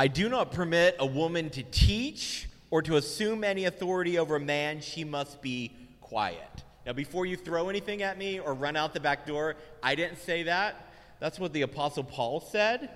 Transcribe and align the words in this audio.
I 0.00 0.08
do 0.08 0.30
not 0.30 0.52
permit 0.52 0.96
a 0.98 1.04
woman 1.04 1.50
to 1.50 1.62
teach 1.62 2.48
or 2.70 2.80
to 2.80 2.96
assume 2.96 3.44
any 3.44 3.66
authority 3.66 4.18
over 4.18 4.36
a 4.36 4.40
man. 4.40 4.80
She 4.80 5.04
must 5.04 5.42
be 5.42 5.72
quiet. 6.00 6.64
Now, 6.86 6.94
before 6.94 7.26
you 7.26 7.36
throw 7.36 7.68
anything 7.68 8.00
at 8.00 8.16
me 8.16 8.40
or 8.40 8.54
run 8.54 8.76
out 8.76 8.94
the 8.94 9.00
back 9.00 9.26
door, 9.26 9.56
I 9.82 9.94
didn't 9.94 10.16
say 10.16 10.44
that. 10.44 10.90
That's 11.18 11.38
what 11.38 11.52
the 11.52 11.60
Apostle 11.60 12.04
Paul 12.04 12.40
said. 12.40 12.88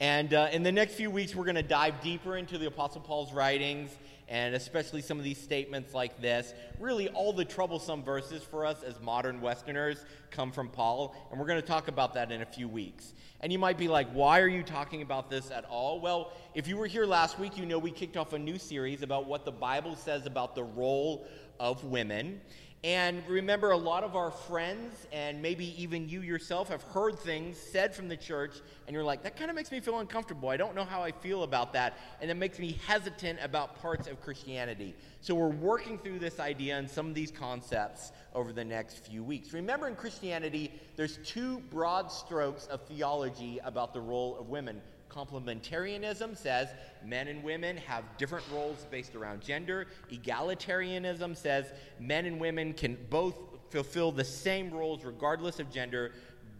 And 0.00 0.34
uh, 0.34 0.50
in 0.52 0.62
the 0.62 0.70
next 0.70 0.96
few 0.96 1.10
weeks, 1.10 1.34
we're 1.34 1.44
going 1.44 1.54
to 1.54 1.62
dive 1.62 2.02
deeper 2.02 2.36
into 2.36 2.58
the 2.58 2.66
Apostle 2.66 3.00
Paul's 3.00 3.32
writings 3.32 3.90
and 4.30 4.54
especially 4.54 5.02
some 5.02 5.18
of 5.18 5.24
these 5.24 5.42
statements 5.42 5.92
like 5.92 6.22
this. 6.22 6.54
Really, 6.78 7.08
all 7.08 7.32
the 7.32 7.44
troublesome 7.44 8.04
verses 8.04 8.42
for 8.44 8.64
us 8.64 8.82
as 8.84 8.98
modern 9.00 9.40
Westerners 9.40 10.04
come 10.30 10.52
from 10.52 10.68
Paul, 10.68 11.16
and 11.30 11.38
we're 11.38 11.46
going 11.46 11.60
to 11.60 11.66
talk 11.66 11.88
about 11.88 12.14
that 12.14 12.30
in 12.30 12.40
a 12.40 12.46
few 12.46 12.68
weeks. 12.68 13.12
And 13.40 13.52
you 13.52 13.58
might 13.58 13.76
be 13.76 13.88
like, 13.88 14.08
why 14.12 14.40
are 14.40 14.48
you 14.48 14.62
talking 14.62 15.02
about 15.02 15.30
this 15.30 15.50
at 15.50 15.64
all? 15.64 16.00
Well, 16.00 16.32
if 16.54 16.68
you 16.68 16.76
were 16.76 16.86
here 16.86 17.06
last 17.06 17.38
week, 17.38 17.58
you 17.58 17.66
know 17.66 17.78
we 17.78 17.90
kicked 17.90 18.16
off 18.16 18.32
a 18.32 18.38
new 18.38 18.58
series 18.58 19.02
about 19.02 19.26
what 19.26 19.44
the 19.44 19.52
Bible 19.52 19.96
says 19.96 20.26
about 20.26 20.54
the 20.54 20.62
role 20.64 21.26
of 21.60 21.84
women. 21.84 22.40
And 22.82 23.22
remember, 23.28 23.72
a 23.72 23.76
lot 23.76 24.04
of 24.04 24.16
our 24.16 24.30
friends, 24.30 25.06
and 25.12 25.42
maybe 25.42 25.80
even 25.80 26.08
you 26.08 26.22
yourself, 26.22 26.70
have 26.70 26.82
heard 26.82 27.18
things 27.18 27.58
said 27.58 27.94
from 27.94 28.08
the 28.08 28.16
church, 28.16 28.54
and 28.86 28.94
you're 28.94 29.04
like, 29.04 29.22
that 29.24 29.36
kind 29.36 29.50
of 29.50 29.54
makes 29.54 29.70
me 29.70 29.80
feel 29.80 29.98
uncomfortable. 29.98 30.48
I 30.48 30.56
don't 30.56 30.74
know 30.74 30.86
how 30.86 31.02
I 31.02 31.12
feel 31.12 31.42
about 31.42 31.74
that. 31.74 31.98
And 32.22 32.30
it 32.30 32.38
makes 32.38 32.58
me 32.58 32.80
hesitant 32.86 33.38
about 33.42 33.78
parts 33.82 34.06
of 34.06 34.22
Christianity. 34.22 34.94
So 35.20 35.34
we're 35.34 35.48
working 35.48 35.98
through 35.98 36.20
this 36.20 36.40
idea 36.40 36.78
and 36.78 36.90
some 36.90 37.06
of 37.06 37.14
these 37.14 37.30
concepts 37.30 38.12
over 38.34 38.50
the 38.50 38.64
next 38.64 39.04
few 39.04 39.22
weeks. 39.22 39.52
Remember, 39.52 39.86
in 39.86 39.94
Christianity, 39.94 40.72
there's 40.96 41.18
two 41.18 41.58
broad 41.70 42.10
strokes 42.10 42.66
of 42.68 42.80
theology 42.86 43.60
about 43.62 43.92
the 43.92 44.00
role 44.00 44.38
of 44.38 44.48
women 44.48 44.80
Complementarianism 45.10 46.36
says 46.36 46.68
men 47.04 47.28
and 47.28 47.42
women 47.42 47.76
have 47.76 48.04
different 48.16 48.44
roles 48.52 48.86
based 48.90 49.14
around 49.14 49.42
gender. 49.42 49.86
Egalitarianism 50.10 51.36
says 51.36 51.72
men 51.98 52.24
and 52.26 52.40
women 52.40 52.72
can 52.72 52.96
both 53.10 53.34
fulfill 53.70 54.12
the 54.12 54.24
same 54.24 54.70
roles 54.70 55.04
regardless 55.04 55.60
of 55.60 55.70
gender. 55.70 56.12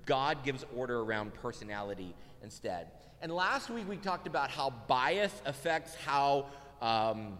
God 0.06 0.44
gives 0.44 0.64
order 0.76 1.00
around 1.00 1.34
personality 1.34 2.14
instead. 2.42 2.88
And 3.22 3.32
last 3.32 3.70
week 3.70 3.88
we 3.88 3.96
talked 3.96 4.26
about 4.26 4.50
how 4.50 4.70
bias 4.88 5.32
affects 5.46 5.94
how. 5.94 6.46
Um, 6.80 7.38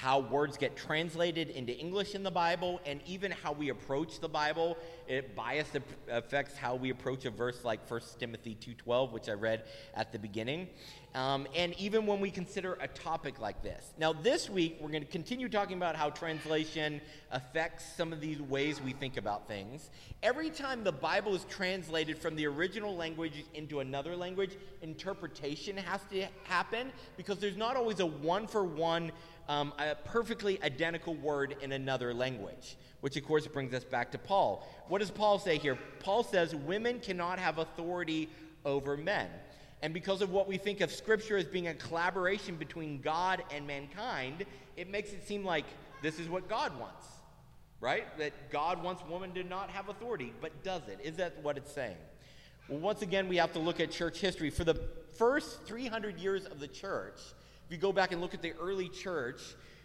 how 0.00 0.20
words 0.20 0.56
get 0.56 0.76
translated 0.76 1.50
into 1.50 1.76
English 1.76 2.14
in 2.14 2.22
the 2.22 2.30
Bible 2.30 2.80
and 2.86 3.00
even 3.04 3.32
how 3.32 3.50
we 3.50 3.70
approach 3.70 4.20
the 4.20 4.28
Bible. 4.28 4.78
It 5.08 5.34
bias 5.34 5.68
affects 6.08 6.56
how 6.56 6.76
we 6.76 6.90
approach 6.90 7.24
a 7.24 7.30
verse 7.30 7.64
like 7.64 7.90
1 7.90 8.00
Timothy 8.20 8.56
2.12, 8.60 9.10
which 9.10 9.28
I 9.28 9.32
read 9.32 9.64
at 9.94 10.12
the 10.12 10.18
beginning. 10.20 10.68
Um, 11.16 11.48
and 11.56 11.74
even 11.80 12.06
when 12.06 12.20
we 12.20 12.30
consider 12.30 12.78
a 12.80 12.86
topic 12.86 13.40
like 13.40 13.60
this. 13.62 13.92
Now, 13.98 14.12
this 14.12 14.48
week, 14.48 14.76
we're 14.80 14.90
going 14.90 15.02
to 15.02 15.10
continue 15.10 15.48
talking 15.48 15.76
about 15.76 15.96
how 15.96 16.10
translation 16.10 17.00
affects 17.32 17.84
some 17.96 18.12
of 18.12 18.20
these 18.20 18.40
ways 18.40 18.80
we 18.80 18.92
think 18.92 19.16
about 19.16 19.48
things. 19.48 19.90
Every 20.22 20.50
time 20.50 20.84
the 20.84 20.92
Bible 20.92 21.34
is 21.34 21.44
translated 21.46 22.18
from 22.18 22.36
the 22.36 22.46
original 22.46 22.94
language 22.94 23.44
into 23.54 23.80
another 23.80 24.14
language, 24.14 24.56
interpretation 24.82 25.76
has 25.76 26.00
to 26.10 26.26
happen 26.44 26.92
because 27.16 27.38
there's 27.38 27.56
not 27.56 27.74
always 27.74 28.00
a 28.00 28.06
one 28.06 28.46
for 28.46 28.62
one 28.62 29.10
um, 29.48 29.72
a 29.78 29.94
perfectly 29.94 30.62
identical 30.62 31.14
word 31.14 31.56
in 31.62 31.72
another 31.72 32.12
language, 32.12 32.76
which 33.00 33.16
of 33.16 33.24
course 33.24 33.46
brings 33.46 33.72
us 33.72 33.84
back 33.84 34.12
to 34.12 34.18
Paul. 34.18 34.66
What 34.88 34.98
does 34.98 35.10
Paul 35.10 35.38
say 35.38 35.58
here? 35.58 35.78
Paul 36.00 36.22
says 36.22 36.54
women 36.54 37.00
cannot 37.00 37.38
have 37.38 37.58
authority 37.58 38.28
over 38.64 38.96
men. 38.96 39.28
And 39.80 39.94
because 39.94 40.22
of 40.22 40.30
what 40.30 40.48
we 40.48 40.58
think 40.58 40.80
of 40.80 40.90
Scripture 40.90 41.36
as 41.36 41.46
being 41.46 41.68
a 41.68 41.74
collaboration 41.74 42.56
between 42.56 43.00
God 43.00 43.42
and 43.52 43.66
mankind, 43.66 44.44
it 44.76 44.90
makes 44.90 45.12
it 45.12 45.26
seem 45.26 45.44
like 45.44 45.64
this 46.02 46.18
is 46.18 46.28
what 46.28 46.48
God 46.48 46.78
wants, 46.78 47.06
right? 47.80 48.04
That 48.18 48.50
God 48.50 48.82
wants 48.82 49.02
woman 49.08 49.32
to 49.34 49.44
not 49.44 49.70
have 49.70 49.88
authority, 49.88 50.32
but 50.40 50.62
does 50.64 50.82
it? 50.88 50.98
Is 51.02 51.16
that 51.16 51.42
what 51.42 51.56
it's 51.56 51.72
saying? 51.72 51.96
Well, 52.68 52.80
once 52.80 53.02
again, 53.02 53.28
we 53.28 53.36
have 53.36 53.52
to 53.54 53.60
look 53.60 53.80
at 53.80 53.90
church 53.90 54.18
history. 54.18 54.50
For 54.50 54.64
the 54.64 54.74
first 55.16 55.62
300 55.62 56.18
years 56.18 56.44
of 56.44 56.60
the 56.60 56.68
church, 56.68 57.20
if 57.68 57.72
you 57.72 57.78
go 57.78 57.92
back 57.92 58.12
and 58.12 58.20
look 58.22 58.32
at 58.32 58.40
the 58.40 58.54
early 58.58 58.88
church, 58.88 59.42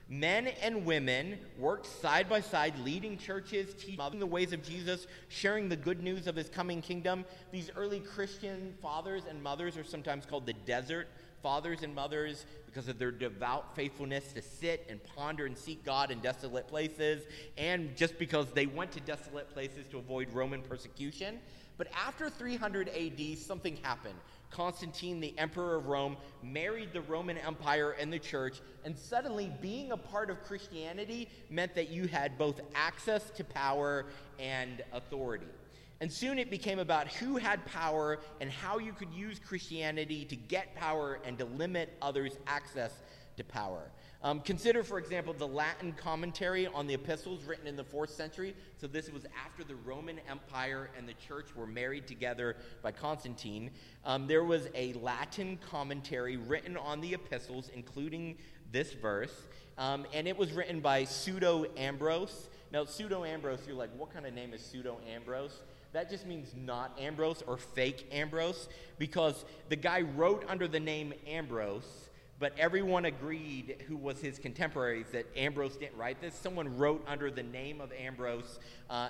men 0.07 0.47
and 0.61 0.85
women 0.85 1.37
worked 1.59 1.85
side 1.85 2.29
by 2.29 2.39
side, 2.39 2.79
leading 2.79 3.17
churches, 3.17 3.73
teaching 3.73 4.19
the 4.19 4.25
ways 4.25 4.53
of 4.53 4.63
Jesus, 4.63 5.05
sharing 5.27 5.67
the 5.67 5.75
good 5.75 6.01
news 6.01 6.25
of 6.25 6.33
his 6.33 6.47
coming 6.47 6.81
kingdom. 6.81 7.25
These 7.51 7.71
early 7.75 7.99
Christian 7.99 8.73
fathers 8.81 9.23
and 9.29 9.43
mothers 9.43 9.75
are 9.75 9.83
sometimes 9.83 10.25
called 10.25 10.45
the 10.45 10.53
desert 10.53 11.09
fathers 11.41 11.83
and 11.83 11.93
mothers 11.93 12.45
because 12.65 12.87
of 12.87 12.97
their 12.97 13.11
devout 13.11 13.75
faithfulness 13.75 14.31
to 14.31 14.41
sit 14.41 14.87
and 14.89 15.03
ponder 15.03 15.45
and 15.45 15.57
seek 15.57 15.83
God 15.83 16.09
in 16.09 16.19
desolate 16.19 16.69
places, 16.69 17.23
and 17.57 17.93
just 17.97 18.17
because 18.17 18.47
they 18.53 18.65
went 18.65 18.93
to 18.93 19.01
desolate 19.01 19.49
places 19.53 19.83
to 19.91 19.97
avoid 19.97 20.31
Roman 20.31 20.61
persecution. 20.61 21.39
But 21.77 21.87
after 21.93 22.29
300 22.29 22.87
AD, 22.87 23.37
something 23.39 23.75
happened. 23.83 24.15
Constantine, 24.53 25.19
the 25.19 25.33
emperor 25.37 25.75
of 25.75 25.87
Rome, 25.87 26.15
married 26.43 26.93
the 26.93 27.01
Roman 27.01 27.37
Empire 27.39 27.91
and 27.99 28.13
the 28.13 28.19
church, 28.19 28.61
and 28.85 28.97
suddenly 28.97 29.51
being 29.61 29.91
a 29.91 29.97
part 29.97 30.29
of 30.29 30.43
Christianity 30.43 31.27
meant 31.49 31.73
that 31.73 31.89
you 31.89 32.07
had 32.07 32.37
both 32.37 32.61
access 32.75 33.31
to 33.31 33.43
power 33.43 34.05
and 34.39 34.83
authority. 34.93 35.47
And 36.01 36.11
soon 36.11 36.37
it 36.37 36.51
became 36.51 36.79
about 36.79 37.07
who 37.07 37.37
had 37.37 37.65
power 37.65 38.19
and 38.41 38.51
how 38.51 38.77
you 38.77 38.93
could 38.93 39.11
use 39.11 39.39
Christianity 39.39 40.23
to 40.25 40.35
get 40.35 40.75
power 40.75 41.19
and 41.25 41.37
to 41.39 41.45
limit 41.45 41.97
others' 42.01 42.37
access 42.45 42.93
to 43.37 43.43
power. 43.43 43.89
Um, 44.23 44.39
consider, 44.39 44.83
for 44.83 44.99
example, 44.99 45.33
the 45.33 45.47
Latin 45.47 45.91
commentary 45.91 46.65
on 46.67 46.87
the 46.87 46.93
epistles 46.93 47.43
written 47.43 47.67
in 47.67 47.75
the 47.75 47.83
fourth 47.83 48.09
century. 48.09 48.55
So, 48.77 48.87
this 48.87 49.11
was 49.11 49.25
after 49.45 49.65
the 49.65 49.75
Roman 49.75 50.19
Empire 50.29 50.89
and 50.97 51.07
the 51.07 51.13
church 51.15 51.47
were 51.53 51.67
married 51.67 52.07
together 52.07 52.55
by 52.81 52.93
Constantine. 52.93 53.69
Um, 54.05 54.25
there 54.25 54.45
was 54.45 54.69
a 54.75 54.93
Latin 54.93 55.59
commentary 55.69 56.37
written 56.37 56.77
on 56.77 57.01
the 57.01 57.13
epistles, 57.13 57.69
including 57.75 58.37
this 58.71 58.93
verse, 58.93 59.47
um, 59.77 60.05
and 60.13 60.25
it 60.25 60.37
was 60.37 60.53
written 60.53 60.79
by 60.79 61.03
Pseudo 61.03 61.65
Ambrose. 61.75 62.47
Now, 62.71 62.85
Pseudo 62.85 63.25
Ambrose, 63.25 63.59
you're 63.67 63.75
like, 63.75 63.91
what 63.97 64.13
kind 64.13 64.25
of 64.25 64.33
name 64.33 64.53
is 64.53 64.61
Pseudo 64.61 64.99
Ambrose? 65.13 65.59
That 65.91 66.09
just 66.09 66.25
means 66.25 66.55
not 66.55 66.97
Ambrose 66.99 67.43
or 67.45 67.57
fake 67.57 68.07
Ambrose, 68.11 68.69
because 68.97 69.43
the 69.67 69.75
guy 69.75 70.01
wrote 70.01 70.45
under 70.47 70.67
the 70.67 70.79
name 70.79 71.13
Ambrose 71.27 72.09
but 72.39 72.53
everyone 72.57 73.05
agreed 73.05 73.83
who 73.87 73.95
was 73.95 74.19
his 74.19 74.39
contemporaries 74.39 75.07
that 75.11 75.25
Ambrose 75.35 75.77
didn't 75.77 75.97
write 75.97 76.19
this. 76.19 76.35
Someone 76.35 76.77
wrote 76.77 77.03
under 77.07 77.31
the 77.31 77.43
name 77.43 77.79
of 77.79 77.91
Ambrose 77.93 78.59
uh, 78.89 79.09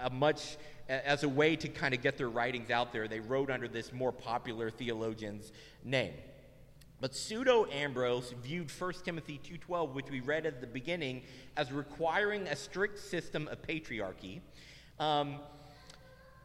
a, 0.00 0.06
a 0.06 0.10
much 0.10 0.56
as 0.88 1.22
a 1.24 1.28
way 1.28 1.56
to 1.56 1.68
kind 1.68 1.94
of 1.94 2.02
get 2.02 2.16
their 2.16 2.28
writings 2.28 2.70
out 2.70 2.92
there. 2.92 3.06
They 3.06 3.20
wrote 3.20 3.50
under 3.50 3.68
this 3.68 3.92
more 3.92 4.12
popular 4.12 4.70
theologian's 4.70 5.52
name. 5.84 6.14
But 7.00 7.14
pseudo 7.14 7.66
Ambrose 7.70 8.34
viewed 8.42 8.70
1 8.70 8.92
Timothy 9.04 9.40
2:12, 9.42 9.94
which 9.94 10.10
we 10.10 10.20
read 10.20 10.44
at 10.44 10.60
the 10.60 10.66
beginning, 10.66 11.22
as 11.56 11.72
requiring 11.72 12.46
a 12.46 12.56
strict 12.56 12.98
system 12.98 13.48
of 13.48 13.62
patriarchy. 13.62 14.40
Um, 14.98 15.36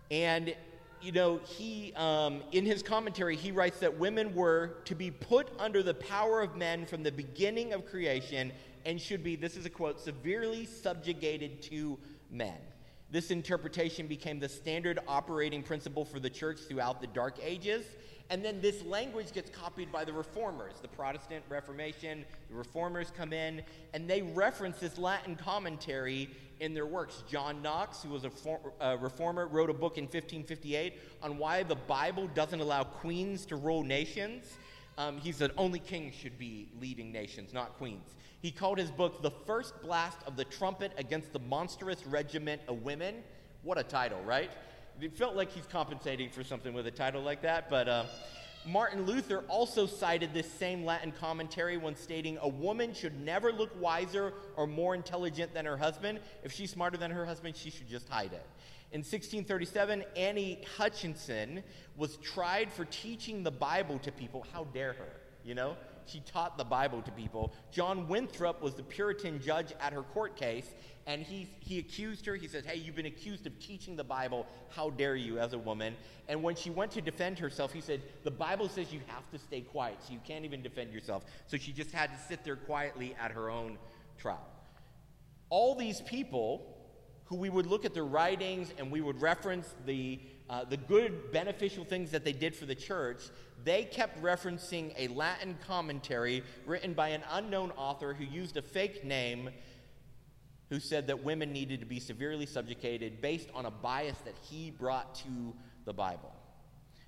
and 0.09 0.55
you 1.01 1.11
know, 1.11 1.39
he, 1.45 1.93
um, 1.95 2.41
in 2.51 2.65
his 2.65 2.81
commentary, 2.81 3.35
he 3.35 3.51
writes 3.51 3.79
that 3.79 3.97
women 3.97 4.33
were 4.33 4.77
to 4.85 4.95
be 4.95 5.11
put 5.11 5.49
under 5.59 5.83
the 5.83 5.93
power 5.93 6.41
of 6.41 6.55
men 6.55 6.85
from 6.85 7.03
the 7.03 7.11
beginning 7.11 7.73
of 7.73 7.85
creation 7.85 8.51
and 8.85 8.99
should 8.99 9.23
be, 9.23 9.35
this 9.35 9.55
is 9.57 9.65
a 9.65 9.69
quote, 9.69 9.99
severely 9.99 10.65
subjugated 10.65 11.61
to 11.63 11.97
men. 12.31 12.57
This 13.11 13.31
interpretation 13.31 14.07
became 14.07 14.39
the 14.39 14.49
standard 14.49 14.99
operating 15.07 15.63
principle 15.63 16.05
for 16.05 16.19
the 16.19 16.29
church 16.29 16.59
throughout 16.67 17.01
the 17.01 17.07
Dark 17.07 17.37
Ages. 17.41 17.85
And 18.29 18.43
then 18.43 18.59
this 18.59 18.83
language 18.83 19.31
gets 19.33 19.51
copied 19.51 19.91
by 19.91 20.03
the 20.03 20.13
reformers. 20.13 20.73
The 20.81 20.87
Protestant 20.87 21.43
Reformation, 21.47 22.25
the 22.49 22.55
reformers 22.55 23.11
come 23.15 23.33
in, 23.33 23.61
and 23.93 24.09
they 24.09 24.23
reference 24.23 24.79
this 24.79 24.97
Latin 24.97 25.35
commentary 25.35 26.29
in 26.59 26.73
their 26.73 26.87
works. 26.87 27.23
John 27.29 27.61
Knox, 27.61 28.01
who 28.01 28.09
was 28.09 28.23
a, 28.23 28.29
for, 28.29 28.59
a 28.79 28.97
reformer, 28.97 29.47
wrote 29.47 29.69
a 29.69 29.73
book 29.73 29.97
in 29.97 30.05
1558 30.05 30.93
on 31.21 31.37
why 31.37 31.63
the 31.63 31.75
Bible 31.75 32.27
doesn't 32.33 32.59
allow 32.59 32.83
queens 32.83 33.45
to 33.47 33.55
rule 33.55 33.83
nations. 33.83 34.57
Um, 34.97 35.17
he 35.17 35.31
said 35.31 35.51
only 35.57 35.79
kings 35.79 36.15
should 36.15 36.39
be 36.39 36.69
leading 36.79 37.11
nations, 37.11 37.53
not 37.53 37.77
queens. 37.77 38.15
He 38.41 38.51
called 38.51 38.77
his 38.77 38.91
book 38.91 39.21
The 39.21 39.31
First 39.31 39.81
Blast 39.81 40.19
of 40.25 40.35
the 40.35 40.45
Trumpet 40.45 40.93
Against 40.97 41.33
the 41.33 41.39
Monstrous 41.39 42.05
Regiment 42.05 42.61
of 42.67 42.83
Women. 42.83 43.15
What 43.63 43.77
a 43.77 43.83
title, 43.83 44.21
right? 44.23 44.51
It 45.01 45.13
felt 45.13 45.35
like 45.35 45.51
he's 45.51 45.65
compensating 45.65 46.29
for 46.29 46.43
something 46.43 46.73
with 46.73 46.87
a 46.87 46.91
title 46.91 47.21
like 47.21 47.41
that, 47.41 47.69
but. 47.69 47.87
Uh, 47.87 48.05
Martin 48.67 49.05
Luther 49.05 49.43
also 49.47 49.85
cited 49.85 50.33
this 50.33 50.51
same 50.51 50.83
Latin 50.83 51.11
commentary 51.11 51.77
when 51.77 51.95
stating 51.95 52.39
a 52.41 52.47
woman 52.47 52.95
should 52.95 53.19
never 53.19 53.51
look 53.53 53.69
wiser 53.79 54.33
or 54.57 54.65
more 54.65 54.95
intelligent 54.95 55.53
than 55.53 55.65
her 55.65 55.77
husband. 55.77 56.19
If 56.43 56.51
she's 56.51 56.71
smarter 56.71 56.97
than 56.97 57.11
her 57.11 57.27
husband, 57.27 57.55
she 57.55 57.69
should 57.69 57.87
just 57.87 58.09
hide 58.09 58.33
it. 58.33 58.43
In 58.91 59.01
1637, 59.01 60.03
Annie 60.15 60.61
Hutchinson 60.77 61.61
was 61.95 62.17
tried 62.17 62.71
for 62.71 62.85
teaching 62.85 63.43
the 63.43 63.51
Bible 63.51 63.99
to 63.99 64.11
people. 64.11 64.45
How 64.51 64.63
dare 64.63 64.93
her? 64.93 65.21
You 65.45 65.55
know? 65.55 65.75
She 66.07 66.19
taught 66.19 66.57
the 66.57 66.63
Bible 66.63 67.01
to 67.01 67.11
people. 67.11 67.53
John 67.71 68.07
Winthrop 68.07 68.61
was 68.61 68.75
the 68.75 68.83
Puritan 68.83 69.41
judge 69.41 69.73
at 69.79 69.93
her 69.93 70.03
court 70.03 70.35
case, 70.35 70.67
and 71.07 71.21
he, 71.21 71.49
he 71.59 71.79
accused 71.79 72.25
her. 72.25 72.35
He 72.35 72.47
said, 72.47 72.65
Hey, 72.65 72.77
you've 72.77 72.95
been 72.95 73.05
accused 73.05 73.47
of 73.47 73.59
teaching 73.59 73.95
the 73.95 74.03
Bible. 74.03 74.45
How 74.69 74.91
dare 74.91 75.15
you 75.15 75.39
as 75.39 75.53
a 75.53 75.57
woman? 75.57 75.95
And 76.27 76.43
when 76.43 76.55
she 76.55 76.69
went 76.69 76.91
to 76.91 77.01
defend 77.01 77.39
herself, 77.39 77.73
he 77.73 77.81
said, 77.81 78.01
The 78.23 78.31
Bible 78.31 78.69
says 78.69 78.93
you 78.93 79.01
have 79.07 79.29
to 79.31 79.39
stay 79.39 79.61
quiet, 79.61 79.97
so 80.01 80.13
you 80.13 80.19
can't 80.25 80.45
even 80.45 80.61
defend 80.61 80.93
yourself. 80.93 81.25
So 81.47 81.57
she 81.57 81.71
just 81.71 81.91
had 81.91 82.11
to 82.11 82.19
sit 82.27 82.43
there 82.43 82.55
quietly 82.55 83.15
at 83.19 83.31
her 83.31 83.49
own 83.49 83.77
trial. 84.17 84.45
All 85.49 85.75
these 85.75 86.01
people 86.01 86.74
who 87.25 87.35
we 87.35 87.49
would 87.49 87.65
look 87.65 87.85
at 87.85 87.93
their 87.93 88.05
writings 88.05 88.71
and 88.77 88.91
we 88.91 89.01
would 89.01 89.21
reference 89.21 89.73
the, 89.85 90.19
uh, 90.49 90.63
the 90.63 90.77
good, 90.77 91.31
beneficial 91.31 91.83
things 91.83 92.11
that 92.11 92.23
they 92.23 92.33
did 92.33 92.55
for 92.55 92.65
the 92.65 92.75
church, 92.75 93.23
they 93.63 93.83
kept 93.83 94.21
referencing 94.21 94.93
a 94.97 95.07
Latin 95.09 95.57
commentary 95.67 96.43
written 96.65 96.93
by 96.93 97.09
an 97.09 97.23
unknown 97.31 97.71
author 97.77 98.13
who 98.13 98.23
used 98.23 98.57
a 98.57 98.61
fake 98.61 99.03
name 99.03 99.49
who 100.69 100.79
said 100.79 101.07
that 101.07 101.23
women 101.23 101.51
needed 101.51 101.79
to 101.79 101.85
be 101.85 101.99
severely 101.99 102.45
subjugated 102.45 103.21
based 103.21 103.49
on 103.53 103.65
a 103.65 103.71
bias 103.71 104.17
that 104.19 104.35
he 104.49 104.71
brought 104.71 105.15
to 105.15 105.53
the 105.85 105.93
Bible. 105.93 106.33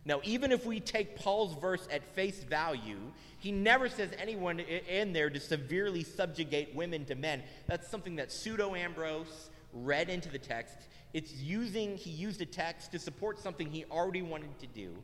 Now, 0.06 0.22
even 0.24 0.52
if 0.52 0.66
we 0.66 0.80
take 0.80 1.18
Paul's 1.18 1.54
verse 1.60 1.86
at 1.92 2.02
face 2.16 2.42
value, 2.44 3.12
he 3.40 3.52
never 3.52 3.90
says 3.90 4.10
anyone 4.18 4.60
in 4.60 5.12
there 5.12 5.30
to 5.30 5.40
severely 5.40 6.04
subjugate 6.04 6.74
women 6.74 7.04
to 7.06 7.16
men. 7.16 7.44
That's 7.66 7.90
something 7.90 8.16
that 8.16 8.32
Pseudo 8.32 8.74
Ambrose 8.74 9.50
read 9.74 10.10
into 10.10 10.30
the 10.30 10.40
text. 10.40 10.78
It's 11.14 11.34
using, 11.34 11.98
he 11.98 12.10
used 12.10 12.42
a 12.42 12.46
text 12.46 12.92
to 12.92 13.00
support 13.00 13.40
something 13.40 13.70
he 13.70 13.86
already 13.86 14.22
wanted 14.22 14.58
to 14.60 14.68
do. 14.68 14.96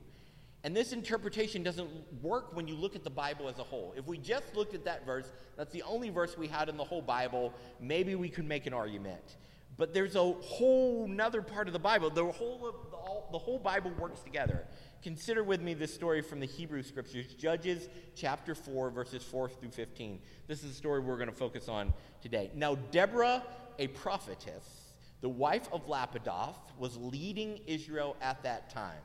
And 0.65 0.75
this 0.75 0.94
interpretation 0.94 1.62
doesn't 1.62 1.89
work 2.21 2.56
when 2.56 2.68
you 2.68 2.75
look 2.75 2.95
at 2.95 3.04
the 3.04 3.10
Bible 3.10 3.50
as 3.50 3.60
a 3.60 3.63
whole. 3.63 3.94
If 3.98 4.07
we 4.07 4.18
just 4.18 4.56
looked 4.56 4.74
at 4.74 4.86
that 4.86 5.06
verse, 5.06 5.30
that's 5.57 5.74
the 5.74 5.83
only 5.83 6.10
verse 6.10 6.38
we 6.38 6.48
had 6.48 6.69
in 6.69 6.77
the 6.77 6.86
whole 6.86 7.01
Bible, 7.01 7.54
maybe 7.81 8.15
we 8.15 8.30
could 8.30 8.48
make 8.48 8.65
an 8.65 8.74
argument. 8.74 9.36
But 9.75 9.94
there's 9.94 10.15
a 10.15 10.24
whole 10.24 11.07
nother 11.07 11.42
part 11.42 11.68
of 11.68 11.74
the 11.74 11.80
Bible. 11.80 12.10
The 12.10 12.24
whole, 12.24 12.68
of 12.68 12.92
the, 12.92 12.98
all, 12.98 13.27
the 13.31 13.39
whole 13.39 13.60
Bible 13.60 13.92
works 14.00 14.21
together. 14.21 14.65
Consider 15.01 15.44
with 15.44 15.62
me 15.62 15.74
this 15.74 15.94
story 15.94 16.21
from 16.21 16.39
the 16.39 16.45
Hebrew 16.45 16.83
Scriptures, 16.83 17.33
Judges 17.33 17.89
chapter 18.15 18.56
4, 18.56 18.89
verses 18.92 19.24
4 19.24 19.50
through 19.50 19.71
15. 19.71 20.19
This 20.48 20.63
is 20.63 20.69
the 20.69 20.75
story 20.75 21.01
we're 21.01 21.18
going 21.18 21.30
to 21.30 21.36
focus 21.36 21.68
on 21.68 21.92
today. 22.21 22.51
Now, 22.56 22.75
Deborah 22.75 23.44
a 23.80 23.88
prophetess, 23.88 24.94
the 25.22 25.30
wife 25.30 25.68
of 25.72 25.88
Lapidoth, 25.88 26.58
was 26.78 26.98
leading 26.98 27.60
Israel 27.68 28.16
at 28.22 28.44
that 28.44 28.70
time. 28.70 29.02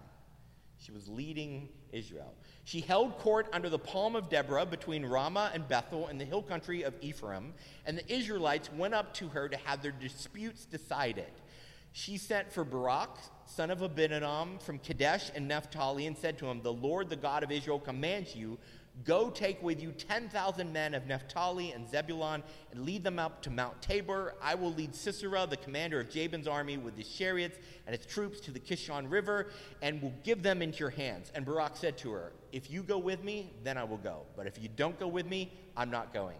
She 0.79 0.93
was 0.93 1.09
leading 1.09 1.69
Israel. 1.93 2.35
She 2.65 2.81
held 2.81 3.19
court 3.19 3.49
under 3.53 3.69
the 3.69 3.79
palm 3.79 4.15
of 4.15 4.29
Deborah 4.29 4.67
between 4.67 5.05
Ramah 5.05 5.51
and 5.53 5.67
Bethel 5.67 6.09
in 6.09 6.19
the 6.19 6.25
hill 6.25 6.43
country 6.43 6.83
of 6.83 6.95
Ephraim, 7.01 7.55
and 7.87 7.99
the 7.99 8.13
Israelites 8.13 8.71
went 8.77 8.95
up 8.95 9.15
to 9.15 9.29
her 9.29 9.49
to 9.49 9.57
have 9.57 9.83
their 9.83 9.93
disputes 9.93 10.65
decided. 10.65 11.31
She 11.93 12.17
sent 12.17 12.53
for 12.53 12.65
Barak, 12.65 13.11
son 13.47 13.71
of 13.71 13.83
Abinadab, 13.83 14.63
from 14.63 14.79
Kadesh 14.79 15.31
and 15.35 15.49
Naphtali, 15.49 16.07
and 16.07 16.17
said 16.17 16.39
to 16.39 16.47
him, 16.47 16.63
The 16.63 16.73
Lord, 16.73 17.09
the 17.09 17.17
God 17.17 17.43
of 17.43 17.51
Israel, 17.51 17.81
commands 17.81 18.37
you 18.37 18.59
Go 19.05 19.31
take 19.31 19.63
with 19.63 19.81
you 19.81 19.93
10,000 19.93 20.73
men 20.73 20.95
of 20.95 21.07
Naphtali 21.07 21.73
and 21.73 21.89
Zebulun 21.89 22.43
and 22.73 22.85
lead 22.85 23.05
them 23.05 23.19
up 23.19 23.43
to 23.43 23.51
Mount 23.51 23.81
Tabor. 23.81 24.35
I 24.43 24.55
will 24.55 24.73
lead 24.73 24.95
Sisera, 24.95 25.47
the 25.47 25.57
commander 25.57 26.01
of 26.01 26.11
Jabin's 26.11 26.49
army, 26.49 26.79
with 26.79 26.97
his 26.97 27.09
chariots 27.09 27.59
and 27.87 27.97
his 27.97 28.07
troops 28.07 28.41
to 28.41 28.51
the 28.51 28.61
Kishon 28.61 29.11
River 29.11 29.49
and 29.83 30.03
will 30.03 30.15
give 30.25 30.43
them 30.43 30.63
into 30.63 30.79
your 30.79 30.91
hands. 30.91 31.31
And 31.35 31.45
Barak 31.45 31.77
said 31.77 31.97
to 31.99 32.11
her, 32.13 32.33
If 32.53 32.71
you 32.71 32.83
go 32.83 32.99
with 32.99 33.23
me, 33.23 33.53
then 33.63 33.79
I 33.79 33.85
will 33.85 33.99
go. 33.99 34.23
But 34.37 34.47
if 34.47 34.61
you 34.61 34.69
don't 34.75 34.99
go 34.99 35.09
with 35.09 35.27
me, 35.27 35.53
I'm 35.77 35.91
not 35.91 36.13
going. 36.13 36.39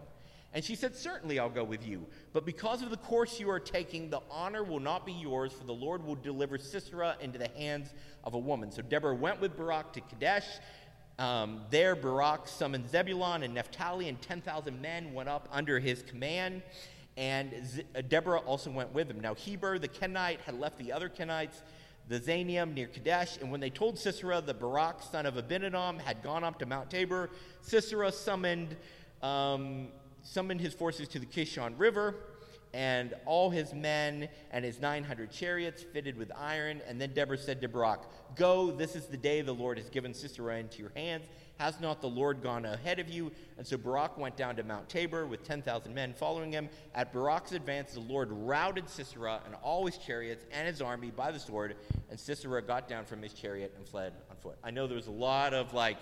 And 0.55 0.65
she 0.65 0.75
said, 0.75 0.97
Certainly 0.97 1.39
I'll 1.39 1.51
go 1.51 1.65
with 1.65 1.87
you. 1.87 2.07
But 2.33 2.47
because 2.47 2.83
of 2.83 2.91
the 2.91 2.97
course 2.97 3.39
you 3.39 3.51
are 3.51 3.61
taking, 3.61 4.11
the 4.11 4.21
honor 4.31 4.65
will 4.65 4.81
not 4.81 5.05
be 5.05 5.13
yours, 5.13 5.53
for 5.53 5.65
the 5.65 5.75
Lord 5.75 6.05
will 6.05 6.17
deliver 6.17 6.59
Sisera 6.59 7.17
into 7.21 7.39
the 7.39 7.49
hands 7.49 7.91
of 8.25 8.35
a 8.35 8.39
woman. 8.39 8.73
So 8.73 8.83
Deborah 8.83 9.15
went 9.15 9.41
with 9.41 9.57
Barak 9.57 9.93
to 9.93 10.01
Kadesh. 10.01 10.47
Um, 11.19 11.63
there, 11.71 11.97
Barak 11.97 12.47
summoned 12.47 12.89
Zebulun 12.89 13.43
and 13.43 13.53
Naphtali, 13.53 14.09
and 14.09 14.21
10,000 14.23 14.81
men 14.81 15.13
went 15.13 15.29
up 15.29 15.49
under 15.51 15.81
his 15.81 16.03
command. 16.03 16.63
And 17.17 17.53
uh, 17.97 18.03
Deborah 18.03 18.39
also 18.41 18.71
went 18.71 18.95
with 18.95 19.11
him. 19.11 19.21
Now, 19.21 19.35
Heber 19.35 19.81
the 19.81 19.89
Kenite 19.89 20.41
had 20.43 20.61
left 20.61 20.79
the 20.79 20.93
other 20.93 21.09
Kenites, 21.09 21.63
the 22.09 22.21
Zanaim 22.21 22.73
near 22.75 22.87
Kadesh. 22.87 23.39
And 23.39 23.51
when 23.51 23.61
they 23.61 23.71
told 23.71 23.99
Sisera 23.99 24.41
that 24.41 24.61
Barak, 24.61 25.03
son 25.03 25.27
of 25.27 25.37
Abinadab, 25.37 26.01
had 26.01 26.23
gone 26.23 26.45
up 26.45 26.61
to 26.61 26.67
Mount 26.67 26.89
Tabor, 26.89 27.31
Sisera 27.63 28.13
summoned, 28.13 28.77
um, 29.21 29.89
summoned 30.23 30.61
his 30.61 30.73
forces 30.73 31.09
to 31.09 31.19
the 31.19 31.27
Kishon 31.27 31.75
River 31.77 32.15
and 32.75 33.15
all 33.25 33.51
his 33.51 33.73
men 33.73 34.29
and 34.51 34.65
his 34.65 34.81
900 34.81 35.31
chariots 35.31 35.83
fitted 35.83 36.17
with 36.17 36.31
iron. 36.37 36.81
And 36.87 37.01
then 37.01 37.13
Deborah 37.15 37.39
said 37.39 37.61
to 37.63 37.69
Barak, 37.69 38.01
Go, 38.37 38.71
this 38.71 38.95
is 38.95 39.07
the 39.07 39.17
day 39.17 39.41
the 39.41 39.55
Lord 39.55 39.79
has 39.79 39.89
given 39.89 40.15
Sisera 40.15 40.59
into 40.59 40.81
your 40.81 40.93
hands. 40.95 41.25
Has 41.59 41.81
not 41.81 42.01
the 42.01 42.09
Lord 42.09 42.41
gone 42.41 42.65
ahead 42.65 43.01
of 43.01 43.09
you? 43.09 43.33
And 43.57 43.67
so 43.67 43.77
Barak 43.77 44.17
went 44.17 44.37
down 44.37 44.55
to 44.57 44.63
Mount 44.63 44.89
Tabor 44.89 45.27
with 45.27 45.43
10,000 45.43 45.93
men 45.93 46.15
following 46.15 46.53
him. 46.53 46.69
At 46.95 47.13
Barak's 47.13 47.51
advance, 47.53 47.95
the 47.95 48.01
Lord 48.01 48.29
routed 48.31 48.89
Sisera 48.89 49.41
and 49.45 49.57
all 49.57 49.85
his 49.87 49.99
chariots 49.99 50.45
and 50.53 50.69
his 50.69 50.81
army 50.81 51.11
by 51.11 51.33
the 51.33 51.41
sword. 51.41 51.75
And 52.11 52.21
Sisera 52.21 52.63
got 52.63 52.89
down 52.89 53.07
from 53.07 53.23
his 53.23 53.33
chariot 53.33 53.75
and 53.77 53.89
fled 53.89 54.13
on 54.31 54.37
foot. 54.37 54.57
I 54.63 54.71
know 54.71 54.87
there 54.87 54.97
was 54.97 55.09
a 55.09 55.13
lot 55.13 55.53
of 55.53 55.75
like, 55.75 55.97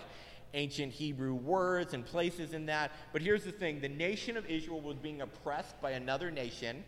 ancient 0.53 0.93
Hebrew 0.93 1.33
words 1.33 1.93
and 1.93 2.05
places 2.05 2.53
in 2.53 2.65
that. 2.67 2.91
But 3.13 3.21
here's 3.21 3.43
the 3.43 3.51
thing 3.51 3.79
the 3.81 3.89
nation 3.89 4.37
of 4.37 4.45
Israel 4.45 4.81
was 4.81 4.97
being 4.97 5.21
oppressed 5.21 5.81
by 5.81 5.91
another 5.91 6.31
nation, 6.31 6.83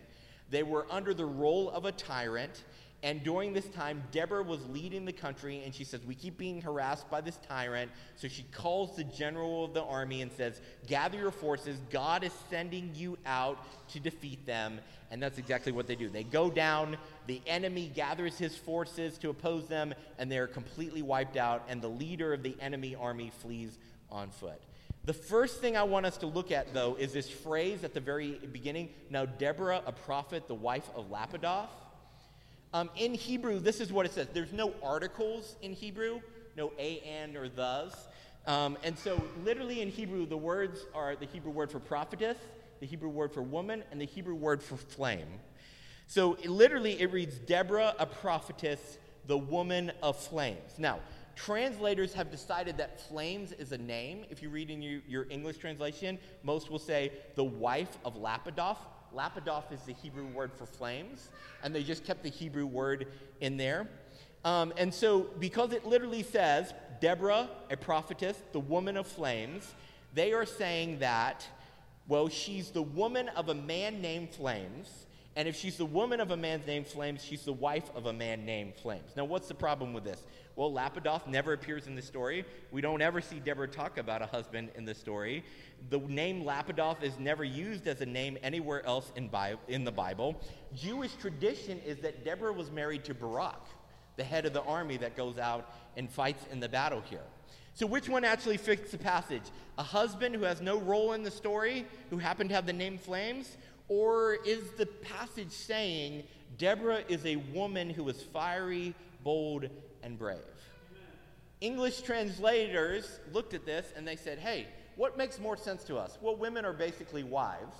they 0.49 0.63
were 0.63 0.87
under 0.89 1.13
the 1.13 1.25
role 1.25 1.69
of 1.69 1.85
a 1.85 1.91
tyrant. 1.91 2.63
And 3.01 3.23
during 3.23 3.53
this 3.53 3.67
time, 3.69 4.03
Deborah 4.11 4.43
was 4.43 4.65
leading 4.67 5.05
the 5.05 5.13
country, 5.13 5.61
and 5.63 5.73
she 5.73 5.85
says, 5.85 6.01
We 6.05 6.15
keep 6.15 6.37
being 6.37 6.61
harassed 6.61 7.09
by 7.09 7.21
this 7.21 7.39
tyrant. 7.47 7.91
So 8.17 8.27
she 8.27 8.43
calls 8.51 8.97
the 8.97 9.05
general 9.05 9.63
of 9.63 9.73
the 9.73 9.83
army 9.83 10.21
and 10.21 10.31
says, 10.31 10.59
Gather 10.85 11.17
your 11.17 11.31
forces. 11.31 11.79
God 11.89 12.25
is 12.25 12.33
sending 12.49 12.91
you 12.93 13.17
out 13.25 13.57
to 13.91 14.01
defeat 14.01 14.45
them. 14.45 14.81
And 15.11 15.23
that's 15.23 15.37
exactly 15.37 15.71
what 15.71 15.87
they 15.87 15.95
do. 15.95 16.09
They 16.09 16.23
go 16.23 16.49
down, 16.49 16.97
the 17.25 17.41
enemy 17.47 17.89
gathers 17.95 18.37
his 18.37 18.57
forces 18.57 19.17
to 19.19 19.29
oppose 19.29 19.67
them, 19.67 19.93
and 20.17 20.29
they're 20.29 20.47
completely 20.47 21.01
wiped 21.01 21.37
out, 21.37 21.63
and 21.69 21.81
the 21.81 21.87
leader 21.87 22.33
of 22.33 22.43
the 22.43 22.55
enemy 22.59 22.95
army 22.95 23.31
flees 23.39 23.79
on 24.11 24.29
foot. 24.29 24.61
The 25.05 25.13
first 25.13 25.61
thing 25.61 25.77
I 25.77 25.83
want 25.83 26.05
us 26.05 26.17
to 26.17 26.27
look 26.27 26.51
at, 26.51 26.73
though, 26.73 26.95
is 26.99 27.13
this 27.13 27.29
phrase 27.29 27.83
at 27.83 27.93
the 27.93 28.01
very 28.01 28.33
beginning. 28.51 28.89
Now, 29.09 29.25
Deborah, 29.25 29.81
a 29.85 29.91
prophet, 29.93 30.47
the 30.47 30.53
wife 30.53 30.87
of 30.95 31.09
Lapidoth. 31.09 31.69
Um, 32.71 32.89
in 32.95 33.15
Hebrew, 33.15 33.59
this 33.59 33.81
is 33.81 33.91
what 33.91 34.05
it 34.05 34.13
says. 34.13 34.27
There's 34.31 34.53
no 34.53 34.73
articles 34.83 35.55
in 35.63 35.73
Hebrew, 35.73 36.21
no 36.55 36.71
a, 36.77 36.99
and, 36.99 37.35
or 37.35 37.49
thus. 37.49 38.07
Um, 38.45 38.77
and 38.83 38.97
so, 38.97 39.21
literally 39.43 39.81
in 39.81 39.89
Hebrew, 39.89 40.27
the 40.27 40.37
words 40.37 40.85
are 40.93 41.15
the 41.15 41.25
Hebrew 41.25 41.51
word 41.51 41.71
for 41.71 41.79
prophetess, 41.79 42.37
the 42.79 42.85
Hebrew 42.85 43.09
word 43.09 43.33
for 43.33 43.41
woman, 43.41 43.83
and 43.91 43.99
the 43.99 44.05
Hebrew 44.05 44.35
word 44.35 44.61
for 44.61 44.77
flame. 44.77 45.27
So, 46.05 46.35
it, 46.35 46.49
literally, 46.49 47.01
it 47.01 47.11
reads 47.11 47.39
Deborah, 47.39 47.95
a 47.97 48.05
prophetess, 48.05 48.99
the 49.25 49.37
woman 49.37 49.91
of 50.03 50.15
flames. 50.15 50.73
Now, 50.77 50.99
translators 51.35 52.13
have 52.13 52.29
decided 52.29 52.77
that 52.77 53.01
flames 53.01 53.51
is 53.51 53.71
a 53.71 53.77
name. 53.79 54.25
If 54.29 54.43
you 54.43 54.49
read 54.49 54.69
in 54.69 54.83
your, 54.83 55.01
your 55.07 55.25
English 55.31 55.57
translation, 55.57 56.19
most 56.43 56.69
will 56.69 56.79
say 56.79 57.13
the 57.33 57.43
wife 57.43 57.97
of 58.05 58.15
Lapidoth. 58.15 58.77
Lapidoth 59.15 59.71
is 59.71 59.81
the 59.81 59.93
Hebrew 59.93 60.25
word 60.27 60.51
for 60.53 60.65
flames, 60.65 61.29
and 61.63 61.73
they 61.73 61.83
just 61.83 62.03
kept 62.05 62.23
the 62.23 62.29
Hebrew 62.29 62.65
word 62.65 63.07
in 63.41 63.57
there. 63.57 63.87
Um, 64.45 64.73
and 64.77 64.93
so, 64.93 65.27
because 65.39 65.73
it 65.73 65.85
literally 65.85 66.23
says, 66.23 66.73
Deborah, 67.01 67.49
a 67.69 67.77
prophetess, 67.77 68.41
the 68.51 68.59
woman 68.59 68.97
of 68.97 69.07
flames, 69.07 69.73
they 70.13 70.33
are 70.33 70.45
saying 70.45 70.99
that, 70.99 71.45
well, 72.07 72.27
she's 72.29 72.71
the 72.71 72.81
woman 72.81 73.29
of 73.29 73.49
a 73.49 73.53
man 73.53 74.01
named 74.01 74.33
Flames, 74.33 75.05
and 75.35 75.47
if 75.47 75.55
she's 75.55 75.77
the 75.77 75.85
woman 75.85 76.19
of 76.19 76.31
a 76.31 76.37
man 76.37 76.63
named 76.65 76.87
Flames, 76.87 77.23
she's 77.23 77.45
the 77.45 77.53
wife 77.53 77.89
of 77.95 78.07
a 78.07 78.13
man 78.13 78.45
named 78.45 78.75
Flames. 78.75 79.11
Now, 79.15 79.25
what's 79.25 79.47
the 79.47 79.53
problem 79.53 79.93
with 79.93 80.03
this? 80.03 80.23
Well, 80.55 80.71
Lapidoth 80.73 81.27
never 81.27 81.53
appears 81.53 81.87
in 81.87 81.95
the 81.95 82.01
story. 82.01 82.43
We 82.71 82.81
don't 82.81 83.01
ever 83.01 83.21
see 83.21 83.39
Deborah 83.39 83.67
talk 83.67 83.97
about 83.97 84.21
a 84.21 84.25
husband 84.25 84.71
in 84.75 84.85
the 84.85 84.95
story. 84.95 85.45
The 85.89 85.99
name 85.99 86.43
Lapidoth 86.43 87.03
is 87.03 87.17
never 87.19 87.43
used 87.43 87.87
as 87.87 88.01
a 88.01 88.05
name 88.05 88.37
anywhere 88.43 88.85
else 88.85 89.11
in, 89.15 89.27
Bi- 89.27 89.55
in 89.67 89.85
the 89.85 89.91
Bible. 89.91 90.41
Jewish 90.75 91.13
tradition 91.15 91.79
is 91.85 91.99
that 91.99 92.25
Deborah 92.25 92.51
was 92.51 92.71
married 92.71 93.05
to 93.05 93.13
Barak, 93.13 93.65
the 94.17 94.23
head 94.23 94.45
of 94.45 94.53
the 94.53 94.63
army 94.63 94.97
that 94.97 95.15
goes 95.15 95.37
out 95.37 95.73
and 95.95 96.09
fights 96.09 96.43
in 96.51 96.59
the 96.59 96.69
battle 96.69 97.01
here. 97.09 97.23
So, 97.75 97.85
which 97.87 98.09
one 98.09 98.25
actually 98.25 98.57
fits 98.57 98.91
the 98.91 98.97
passage? 98.97 99.43
A 99.77 99.83
husband 99.83 100.35
who 100.35 100.43
has 100.43 100.59
no 100.59 100.79
role 100.79 101.13
in 101.13 101.23
the 101.23 101.31
story, 101.31 101.85
who 102.09 102.17
happened 102.17 102.49
to 102.49 102.55
have 102.55 102.65
the 102.65 102.73
name 102.73 102.97
Flames? 102.97 103.55
Or 103.89 104.35
is 104.45 104.71
the 104.77 104.85
passage 104.85 105.51
saying 105.51 106.23
Deborah 106.57 107.03
is 107.09 107.25
a 107.25 107.37
woman 107.37 107.89
who 107.89 108.07
is 108.07 108.21
fiery, 108.21 108.93
bold, 109.23 109.67
and 110.03 110.17
brave? 110.17 110.39
English 111.59 112.01
translators 112.03 113.19
looked 113.33 113.53
at 113.53 113.65
this 113.65 113.91
and 113.97 114.07
they 114.07 114.15
said, 114.15 114.39
hey, 114.39 114.67
what 114.95 115.17
makes 115.17 115.39
more 115.39 115.57
sense 115.57 115.83
to 115.85 115.97
us? 115.97 116.17
Well, 116.21 116.35
women 116.35 116.65
are 116.65 116.73
basically 116.73 117.23
wives. 117.23 117.75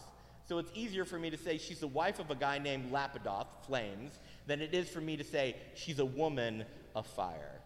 So 0.47 0.57
it's 0.57 0.71
easier 0.73 1.05
for 1.05 1.19
me 1.19 1.29
to 1.29 1.37
say 1.37 1.57
she's 1.57 1.79
the 1.79 1.87
wife 1.87 2.19
of 2.19 2.31
a 2.31 2.35
guy 2.35 2.57
named 2.57 2.91
Lapidoth, 2.91 3.47
flames, 3.67 4.19
than 4.47 4.61
it 4.61 4.73
is 4.73 4.89
for 4.89 4.99
me 4.99 5.15
to 5.15 5.23
say 5.23 5.55
she's 5.75 5.99
a 5.99 6.05
woman 6.05 6.65
of 6.95 7.05
fire. 7.05 7.61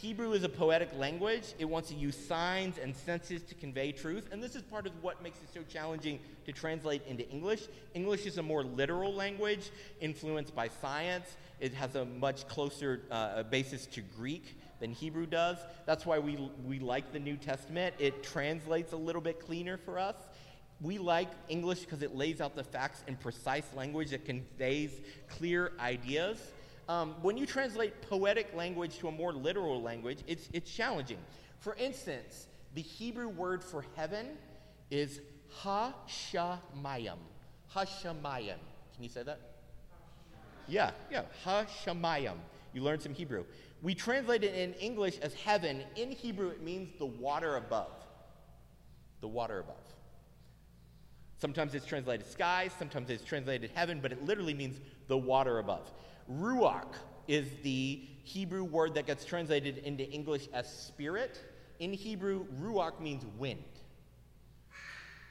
Hebrew 0.00 0.32
is 0.32 0.44
a 0.44 0.48
poetic 0.48 0.96
language. 0.96 1.54
It 1.58 1.64
wants 1.64 1.88
to 1.88 1.96
use 1.96 2.16
signs 2.16 2.78
and 2.78 2.94
senses 2.94 3.42
to 3.42 3.56
convey 3.56 3.90
truth. 3.90 4.28
And 4.30 4.40
this 4.40 4.54
is 4.54 4.62
part 4.62 4.86
of 4.86 4.92
what 5.02 5.20
makes 5.24 5.40
it 5.42 5.48
so 5.52 5.62
challenging 5.68 6.20
to 6.46 6.52
translate 6.52 7.02
into 7.08 7.28
English. 7.28 7.62
English 7.94 8.24
is 8.24 8.38
a 8.38 8.42
more 8.42 8.62
literal 8.62 9.12
language 9.12 9.70
influenced 10.00 10.54
by 10.54 10.68
science. 10.68 11.36
It 11.58 11.74
has 11.74 11.96
a 11.96 12.04
much 12.04 12.46
closer 12.46 13.00
uh, 13.10 13.42
basis 13.42 13.86
to 13.86 14.00
Greek 14.00 14.56
than 14.78 14.92
Hebrew 14.92 15.26
does. 15.26 15.58
That's 15.84 16.06
why 16.06 16.20
we, 16.20 16.48
we 16.64 16.78
like 16.78 17.12
the 17.12 17.18
New 17.18 17.36
Testament. 17.36 17.92
It 17.98 18.22
translates 18.22 18.92
a 18.92 18.96
little 18.96 19.20
bit 19.20 19.44
cleaner 19.44 19.78
for 19.78 19.98
us. 19.98 20.14
We 20.80 20.98
like 20.98 21.30
English 21.48 21.80
because 21.80 22.02
it 22.02 22.14
lays 22.14 22.40
out 22.40 22.54
the 22.54 22.62
facts 22.62 23.02
in 23.08 23.16
precise 23.16 23.66
language 23.74 24.10
that 24.10 24.24
conveys 24.24 24.92
clear 25.28 25.72
ideas. 25.80 26.40
Um, 26.88 27.14
when 27.20 27.36
you 27.36 27.44
translate 27.44 28.00
poetic 28.02 28.54
language 28.54 28.98
to 28.98 29.08
a 29.08 29.12
more 29.12 29.32
literal 29.32 29.82
language, 29.82 30.18
it's, 30.26 30.48
it's 30.52 30.70
challenging. 30.70 31.18
For 31.60 31.74
instance, 31.74 32.46
the 32.74 32.80
Hebrew 32.80 33.28
word 33.28 33.62
for 33.62 33.84
heaven 33.94 34.26
is 34.90 35.20
ha-shamayim. 35.50 37.18
Ha-shamayim. 37.68 38.56
Can 38.94 39.02
you 39.02 39.08
say 39.08 39.22
that? 39.22 39.38
Yeah, 40.66 40.92
yeah. 41.10 41.22
Ha-shamayim. 41.44 42.36
You 42.72 42.82
learned 42.82 43.02
some 43.02 43.14
Hebrew. 43.14 43.44
We 43.82 43.94
translate 43.94 44.42
it 44.42 44.54
in 44.54 44.72
English 44.74 45.18
as 45.18 45.34
heaven. 45.34 45.82
In 45.96 46.10
Hebrew, 46.10 46.48
it 46.48 46.62
means 46.62 46.88
the 46.98 47.06
water 47.06 47.56
above. 47.56 47.92
The 49.20 49.28
water 49.28 49.60
above. 49.60 49.76
Sometimes 51.38 51.74
it's 51.74 51.86
translated 51.86 52.26
sky, 52.26 52.68
sometimes 52.78 53.10
it's 53.10 53.22
translated 53.22 53.70
heaven, 53.72 54.00
but 54.00 54.10
it 54.10 54.24
literally 54.24 54.54
means 54.54 54.80
the 55.06 55.16
water 55.16 55.60
above. 55.60 55.92
Ruach 56.30 56.94
is 57.26 57.48
the 57.62 58.02
Hebrew 58.24 58.64
word 58.64 58.94
that 58.94 59.06
gets 59.06 59.24
translated 59.24 59.78
into 59.78 60.08
English 60.08 60.48
as 60.52 60.70
spirit. 60.70 61.40
In 61.78 61.92
Hebrew, 61.92 62.46
ruach 62.60 63.00
means 63.00 63.24
wind. 63.38 63.62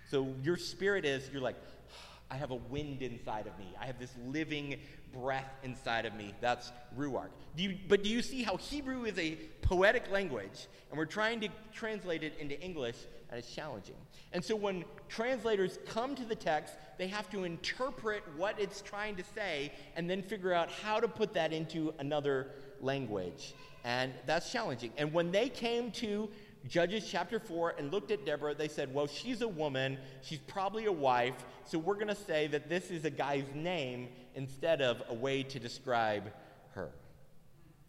So 0.10 0.34
your 0.42 0.58
spirit 0.58 1.06
is, 1.06 1.30
you're 1.32 1.42
like, 1.42 1.58
ah, 1.92 2.20
I 2.32 2.38
have 2.38 2.52
a 2.52 2.56
wind 2.56 3.02
inside 3.02 3.46
of 3.46 3.58
me. 3.60 3.74
I 3.80 3.86
have 3.86 4.00
this 4.00 4.14
living 4.26 4.80
breath 5.22 5.50
inside 5.64 6.06
of 6.06 6.14
me. 6.14 6.34
That's 6.42 6.72
ruach. 6.98 7.30
Do 7.56 7.64
you, 7.64 7.78
but 7.88 8.04
do 8.04 8.10
you 8.10 8.22
see 8.22 8.44
how 8.44 8.58
Hebrew 8.58 9.06
is 9.06 9.18
a 9.18 9.36
poetic 9.62 10.10
language, 10.12 10.68
and 10.90 10.98
we're 10.98 11.06
trying 11.06 11.40
to 11.42 11.50
translate 11.74 12.24
it 12.24 12.34
into 12.40 12.60
English, 12.62 12.96
and 13.30 13.40
it's 13.40 13.54
challenging. 13.54 13.96
And 14.32 14.44
so 14.44 14.56
when 14.56 14.86
translators 15.10 15.80
come 15.88 16.16
to 16.16 16.26
the 16.26 16.36
text, 16.36 16.76
they 16.98 17.08
have 17.08 17.30
to 17.32 17.44
interpret 17.44 18.24
what 18.36 18.60
it's 18.60 18.82
trying 18.82 19.16
to 19.16 19.24
say 19.36 19.72
and 19.96 20.10
then 20.10 20.22
figure 20.22 20.54
out 20.54 20.70
how 20.72 21.00
to 21.00 21.08
put 21.08 21.34
that 21.34 21.52
into 21.52 21.94
another 22.00 22.52
language. 22.82 23.54
And 23.84 24.14
that's 24.26 24.52
challenging. 24.52 24.92
And 24.98 25.14
when 25.14 25.32
they 25.32 25.50
came 25.50 25.92
to 25.94 26.30
Judges 26.68 27.08
chapter 27.10 27.40
4 27.40 27.76
and 27.78 27.92
looked 27.92 28.12
at 28.12 28.26
Deborah, 28.26 28.54
they 28.54 28.68
said, 28.68 28.94
Well, 28.94 29.08
she's 29.08 29.42
a 29.42 29.48
woman. 29.48 29.98
She's 30.22 30.40
probably 30.40 30.86
a 30.86 30.92
wife. 30.92 31.46
So 31.66 31.80
we're 31.80 31.96
going 31.96 32.08
to 32.08 32.16
say 32.16 32.48
that 32.48 32.70
this 32.70 32.92
is 32.92 33.06
a 33.06 33.10
guy's 33.10 33.46
name 33.54 34.10
instead 34.38 34.82
of 34.82 35.04
a 35.10 35.14
way 35.14 35.44
to 35.44 35.60
describe 35.60 36.32
her. 36.76 36.92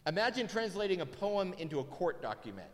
Imagine 0.07 0.49
translating 0.49 1.03
a 1.03 1.07
poem 1.07 1.55
into 1.59 1.79
a 1.79 1.85
court 1.85 2.23
document. 2.23 2.71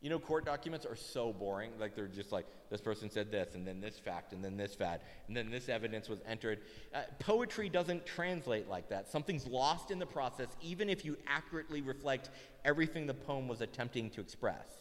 You 0.00 0.10
know, 0.10 0.18
court 0.18 0.46
documents 0.46 0.86
are 0.86 0.96
so 0.96 1.32
boring. 1.32 1.70
Like, 1.78 1.94
they're 1.94 2.08
just 2.08 2.32
like, 2.32 2.46
this 2.70 2.80
person 2.80 3.10
said 3.10 3.30
this, 3.30 3.54
and 3.54 3.66
then 3.66 3.80
this 3.80 3.98
fact, 3.98 4.32
and 4.32 4.42
then 4.42 4.56
this 4.56 4.74
fact, 4.74 5.04
and 5.28 5.36
then 5.36 5.50
this 5.50 5.68
evidence 5.68 6.08
was 6.08 6.20
entered. 6.26 6.60
Uh, 6.94 7.02
poetry 7.18 7.68
doesn't 7.68 8.04
translate 8.06 8.68
like 8.68 8.88
that. 8.88 9.10
Something's 9.10 9.46
lost 9.46 9.90
in 9.90 9.98
the 9.98 10.06
process, 10.06 10.48
even 10.62 10.88
if 10.88 11.04
you 11.04 11.16
accurately 11.26 11.82
reflect 11.82 12.30
everything 12.64 13.06
the 13.06 13.14
poem 13.14 13.48
was 13.48 13.60
attempting 13.60 14.10
to 14.10 14.20
express. 14.20 14.80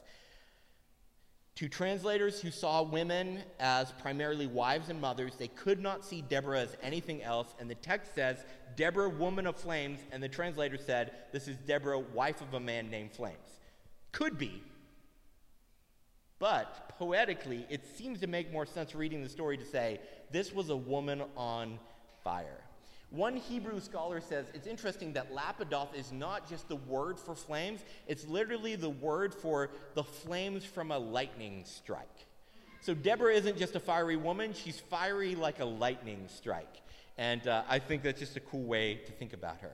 To 1.55 1.69
translators 1.69 2.41
who 2.41 2.49
saw 2.49 2.81
women 2.81 3.43
as 3.59 3.91
primarily 4.01 4.47
wives 4.47 4.89
and 4.89 4.99
mothers, 4.99 5.33
they 5.37 5.49
could 5.49 5.79
not 5.79 6.03
see 6.03 6.21
Deborah 6.21 6.61
as 6.61 6.75
anything 6.81 7.21
else. 7.21 7.53
And 7.59 7.69
the 7.69 7.75
text 7.75 8.15
says, 8.15 8.43
Deborah, 8.75 9.09
woman 9.09 9.45
of 9.45 9.55
flames. 9.55 9.99
And 10.11 10.21
the 10.21 10.29
translator 10.29 10.77
said, 10.77 11.11
This 11.31 11.47
is 11.47 11.57
Deborah, 11.57 11.99
wife 11.99 12.41
of 12.41 12.53
a 12.55 12.59
man 12.59 12.89
named 12.89 13.11
Flames. 13.11 13.59
Could 14.11 14.37
be, 14.37 14.63
but 16.43 16.97
poetically, 16.97 17.65
it 17.69 17.85
seems 17.95 18.19
to 18.19 18.27
make 18.27 18.51
more 18.51 18.65
sense 18.65 18.93
reading 18.93 19.23
the 19.23 19.29
story 19.29 19.55
to 19.55 19.63
say 19.63 20.01
this 20.29 20.51
was 20.51 20.71
a 20.71 20.75
woman 20.75 21.23
on 21.37 21.79
fire. 22.21 22.59
One 23.13 23.37
Hebrew 23.37 23.79
scholar 23.79 24.21
says 24.21 24.47
it's 24.55 24.65
interesting 24.65 25.13
that 25.13 25.31
Lapidoth 25.31 25.93
is 25.93 26.11
not 26.11 26.49
just 26.49 26.67
the 26.67 26.77
word 26.77 27.19
for 27.19 27.35
flames, 27.35 27.81
it's 28.07 28.27
literally 28.27 28.75
the 28.75 28.89
word 28.89 29.35
for 29.35 29.69
the 29.93 30.03
flames 30.03 30.65
from 30.65 30.89
a 30.89 30.97
lightning 30.97 31.63
strike. 31.63 32.25
So 32.81 32.95
Deborah 32.95 33.35
isn't 33.35 33.59
just 33.59 33.75
a 33.75 33.79
fiery 33.79 34.15
woman, 34.15 34.51
she's 34.51 34.79
fiery 34.79 35.35
like 35.35 35.59
a 35.59 35.65
lightning 35.65 36.25
strike. 36.27 36.81
And 37.19 37.47
uh, 37.47 37.61
I 37.69 37.77
think 37.77 38.01
that's 38.01 38.19
just 38.19 38.35
a 38.35 38.39
cool 38.39 38.63
way 38.63 38.95
to 39.05 39.11
think 39.11 39.33
about 39.33 39.59
her. 39.59 39.73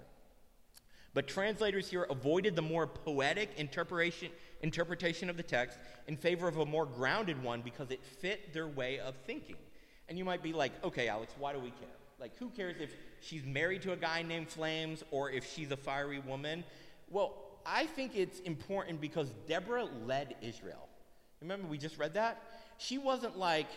But 1.14 1.26
translators 1.26 1.90
here 1.90 2.08
avoided 2.10 2.58
the 2.58 2.62
more 2.62 2.88
poetic 2.88 3.52
interpretation, 3.56 4.32
interpretation 4.64 5.30
of 5.30 5.38
the 5.38 5.44
text 5.44 5.80
in 6.08 6.18
favor 6.18 6.50
of 6.50 6.58
a 6.58 6.66
more 6.66 6.86
grounded 6.86 7.42
one 7.42 7.62
because 7.62 7.90
it 7.90 8.04
fit 8.04 8.54
their 8.54 8.68
way 8.68 9.00
of 9.00 9.16
thinking. 9.26 9.56
And 10.10 10.18
you 10.18 10.26
might 10.26 10.44
be 10.44 10.52
like, 10.52 10.74
okay, 10.84 11.08
Alex, 11.08 11.34
why 11.40 11.54
do 11.54 11.60
we 11.60 11.70
care? 11.70 11.99
Like, 12.20 12.38
who 12.38 12.50
cares 12.50 12.76
if 12.80 12.94
she's 13.22 13.46
married 13.46 13.82
to 13.84 13.94
a 13.94 13.98
guy 13.98 14.24
named 14.24 14.50
Flames 14.50 15.04
or 15.12 15.32
if 15.32 15.54
she's 15.54 15.72
a 15.72 15.78
fiery 15.78 16.20
woman? 16.20 16.64
Well, 17.10 17.34
I 17.66 17.86
think 17.86 18.16
it's 18.16 18.40
important 18.42 19.00
because 19.00 19.32
Deborah 19.48 19.88
led 20.06 20.36
Israel. 20.42 20.88
Remember, 21.42 21.68
we 21.68 21.78
just 21.78 21.98
read 21.98 22.14
that? 22.16 22.42
She 22.78 22.98
wasn't 22.98 23.38
like, 23.38 23.68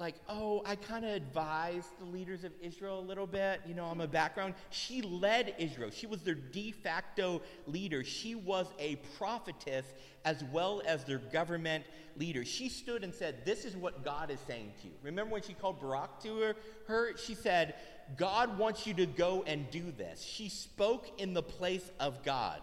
like, 0.00 0.14
oh, 0.30 0.62
I 0.64 0.76
kind 0.76 1.04
of 1.04 1.10
advised 1.10 1.98
the 1.98 2.06
leaders 2.06 2.42
of 2.42 2.52
Israel 2.62 2.98
a 2.98 3.02
little 3.02 3.26
bit. 3.26 3.60
You 3.66 3.74
know, 3.74 3.84
I'm 3.84 4.00
a 4.00 4.08
background. 4.08 4.54
She 4.70 5.02
led 5.02 5.54
Israel. 5.58 5.90
She 5.90 6.06
was 6.06 6.22
their 6.22 6.34
de 6.34 6.72
facto 6.72 7.42
leader. 7.66 8.02
She 8.02 8.34
was 8.34 8.66
a 8.78 8.96
prophetess 9.18 9.84
as 10.24 10.42
well 10.44 10.80
as 10.86 11.04
their 11.04 11.18
government 11.18 11.84
leader. 12.16 12.46
She 12.46 12.70
stood 12.70 13.04
and 13.04 13.14
said, 13.14 13.44
This 13.44 13.66
is 13.66 13.76
what 13.76 14.02
God 14.02 14.30
is 14.30 14.40
saying 14.46 14.72
to 14.80 14.88
you. 14.88 14.94
Remember 15.02 15.34
when 15.34 15.42
she 15.42 15.52
called 15.52 15.80
Barak 15.80 16.22
to 16.22 16.40
her? 16.40 16.56
her 16.88 17.16
she 17.18 17.34
said, 17.34 17.74
God 18.16 18.58
wants 18.58 18.86
you 18.86 18.94
to 18.94 19.06
go 19.06 19.44
and 19.46 19.70
do 19.70 19.92
this. 19.92 20.22
She 20.22 20.48
spoke 20.48 21.20
in 21.20 21.34
the 21.34 21.42
place 21.42 21.90
of 22.00 22.24
God. 22.24 22.60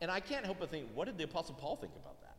And 0.00 0.10
I 0.10 0.18
can't 0.18 0.44
help 0.44 0.58
but 0.58 0.70
think, 0.70 0.88
what 0.94 1.06
did 1.06 1.18
the 1.18 1.24
Apostle 1.24 1.54
Paul 1.54 1.76
think 1.76 1.92
about 1.94 2.20
that? 2.22 2.36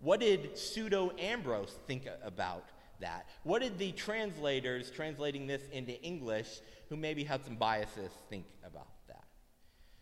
What 0.00 0.20
did 0.20 0.56
pseudo 0.56 1.10
Ambrose 1.18 1.74
think 1.86 2.06
about 2.22 2.64
that? 3.00 3.28
What 3.42 3.62
did 3.62 3.78
the 3.78 3.92
translators 3.92 4.90
translating 4.90 5.46
this 5.46 5.62
into 5.72 6.00
English, 6.02 6.60
who 6.88 6.96
maybe 6.96 7.24
had 7.24 7.44
some 7.44 7.56
biases, 7.56 8.10
think 8.28 8.46
about 8.64 8.88
that? 9.08 9.24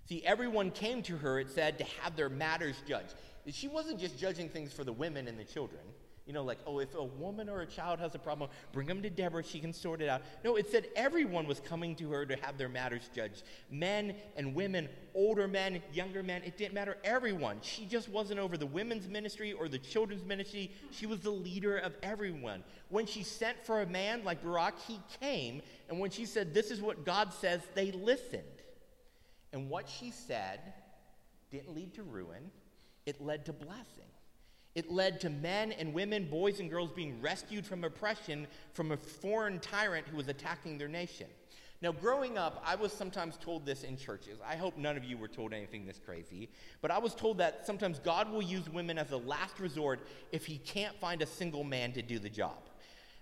See, 0.09 0.25
everyone 0.25 0.71
came 0.71 1.03
to 1.03 1.17
her, 1.19 1.39
it 1.39 1.51
said, 1.51 1.79
to 1.79 1.85
have 2.03 2.17
their 2.17 2.29
matters 2.29 2.77
judged. 2.87 3.15
She 3.51 3.69
wasn't 3.69 4.01
just 4.01 4.19
judging 4.19 4.49
things 4.49 4.73
for 4.73 4.85
the 4.85 4.93
women 4.93 5.29
and 5.29 5.39
the 5.39 5.45
children. 5.45 5.83
You 6.29 6.35
know, 6.35 6.45
like, 6.45 6.59
oh, 6.67 6.79
if 6.79 6.95
a 6.95 7.03
woman 7.03 7.49
or 7.49 7.63
a 7.63 7.67
child 7.67 8.01
has 8.01 8.15
a 8.15 8.19
problem, 8.19 8.51
bring 8.73 8.87
them 8.87 9.01
to 9.01 9.09
Deborah, 9.09 9.43
she 9.43 9.61
can 9.61 9.73
sort 9.73 10.03
it 10.03 10.11
out. 10.11 10.21
No, 10.45 10.57
it 10.57 10.71
said 10.71 10.89
everyone 10.95 11.47
was 11.47 11.59
coming 11.59 11.97
to 11.97 12.11
her 12.11 12.27
to 12.27 12.37
have 12.43 12.59
their 12.59 12.69
matters 12.69 13.09
judged 13.15 13.45
men 13.71 14.15
and 14.37 14.55
women, 14.55 14.91
older 15.15 15.49
men, 15.49 15.83
younger 15.91 16.23
men, 16.23 16.43
it 16.45 16.59
didn't 16.59 16.75
matter, 16.75 16.99
everyone. 17.03 17.57
She 17.63 17.87
just 17.87 18.11
wasn't 18.11 18.41
over 18.41 18.59
the 18.59 18.67
women's 18.67 19.09
ministry 19.09 19.55
or 19.55 19.69
the 19.69 19.79
children's 19.79 20.23
ministry, 20.23 20.71
she 20.91 21.07
was 21.07 21.21
the 21.21 21.31
leader 21.31 21.79
of 21.79 21.95
everyone. 22.03 22.63
When 22.91 23.07
she 23.07 23.23
sent 23.23 23.65
for 23.65 23.81
a 23.81 23.87
man 23.87 24.23
like 24.23 24.43
Barak, 24.43 24.75
he 24.87 25.01
came, 25.23 25.63
and 25.89 25.99
when 25.99 26.11
she 26.11 26.27
said, 26.27 26.53
This 26.53 26.71
is 26.71 26.83
what 26.83 27.07
God 27.07 27.33
says, 27.33 27.63
they 27.75 27.91
listened. 27.91 28.43
And 29.55 29.71
what 29.71 29.89
she 29.89 30.11
said 30.11 30.61
didn't 31.51 31.75
lead 31.75 31.95
to 31.95 32.03
ruin, 32.03 32.51
it 33.07 33.19
led 33.19 33.47
to 33.47 33.55
blessing. 33.55 34.05
It 34.75 34.91
led 34.91 35.21
to 35.21 35.31
men 35.31 35.73
and 35.73 35.93
women, 35.93 36.29
boys 36.31 36.61
and 36.61 36.71
girls 36.71 36.91
being 36.93 37.21
rescued 37.21 37.67
from 37.67 37.85
oppression 37.85 38.47
from 38.73 38.93
a 38.93 38.97
foreign 38.97 39.59
tyrant 39.59 40.07
who 40.07 40.17
was 40.17 40.29
attacking 40.29 40.79
their 40.79 40.89
nation. 40.89 41.27
Now, 41.81 41.93
growing 41.93 42.37
up, 42.37 42.61
I 42.67 42.75
was 42.75 42.93
sometimes 42.93 43.37
told 43.37 43.65
this 43.65 43.85
in 43.85 43.97
churches. 43.97 44.41
I 44.45 44.57
hope 44.57 44.77
none 44.77 44.97
of 44.97 45.05
you 45.05 45.17
were 45.17 45.29
told 45.29 45.53
anything 45.53 45.87
this 45.87 46.01
crazy, 46.05 46.49
but 46.81 46.91
I 46.91 46.99
was 46.99 47.15
told 47.15 47.39
that 47.39 47.67
sometimes 47.67 48.01
God 48.01 48.31
will 48.31 48.43
use 48.43 48.69
women 48.69 48.99
as 48.99 49.13
a 49.13 49.17
last 49.17 49.61
resort 49.61 50.01
if 50.33 50.45
he 50.45 50.59
can't 50.59 50.99
find 50.99 51.23
a 51.23 51.27
single 51.27 51.63
man 51.63 51.93
to 51.93 52.03
do 52.03 52.19
the 52.19 52.31
job. 52.31 52.59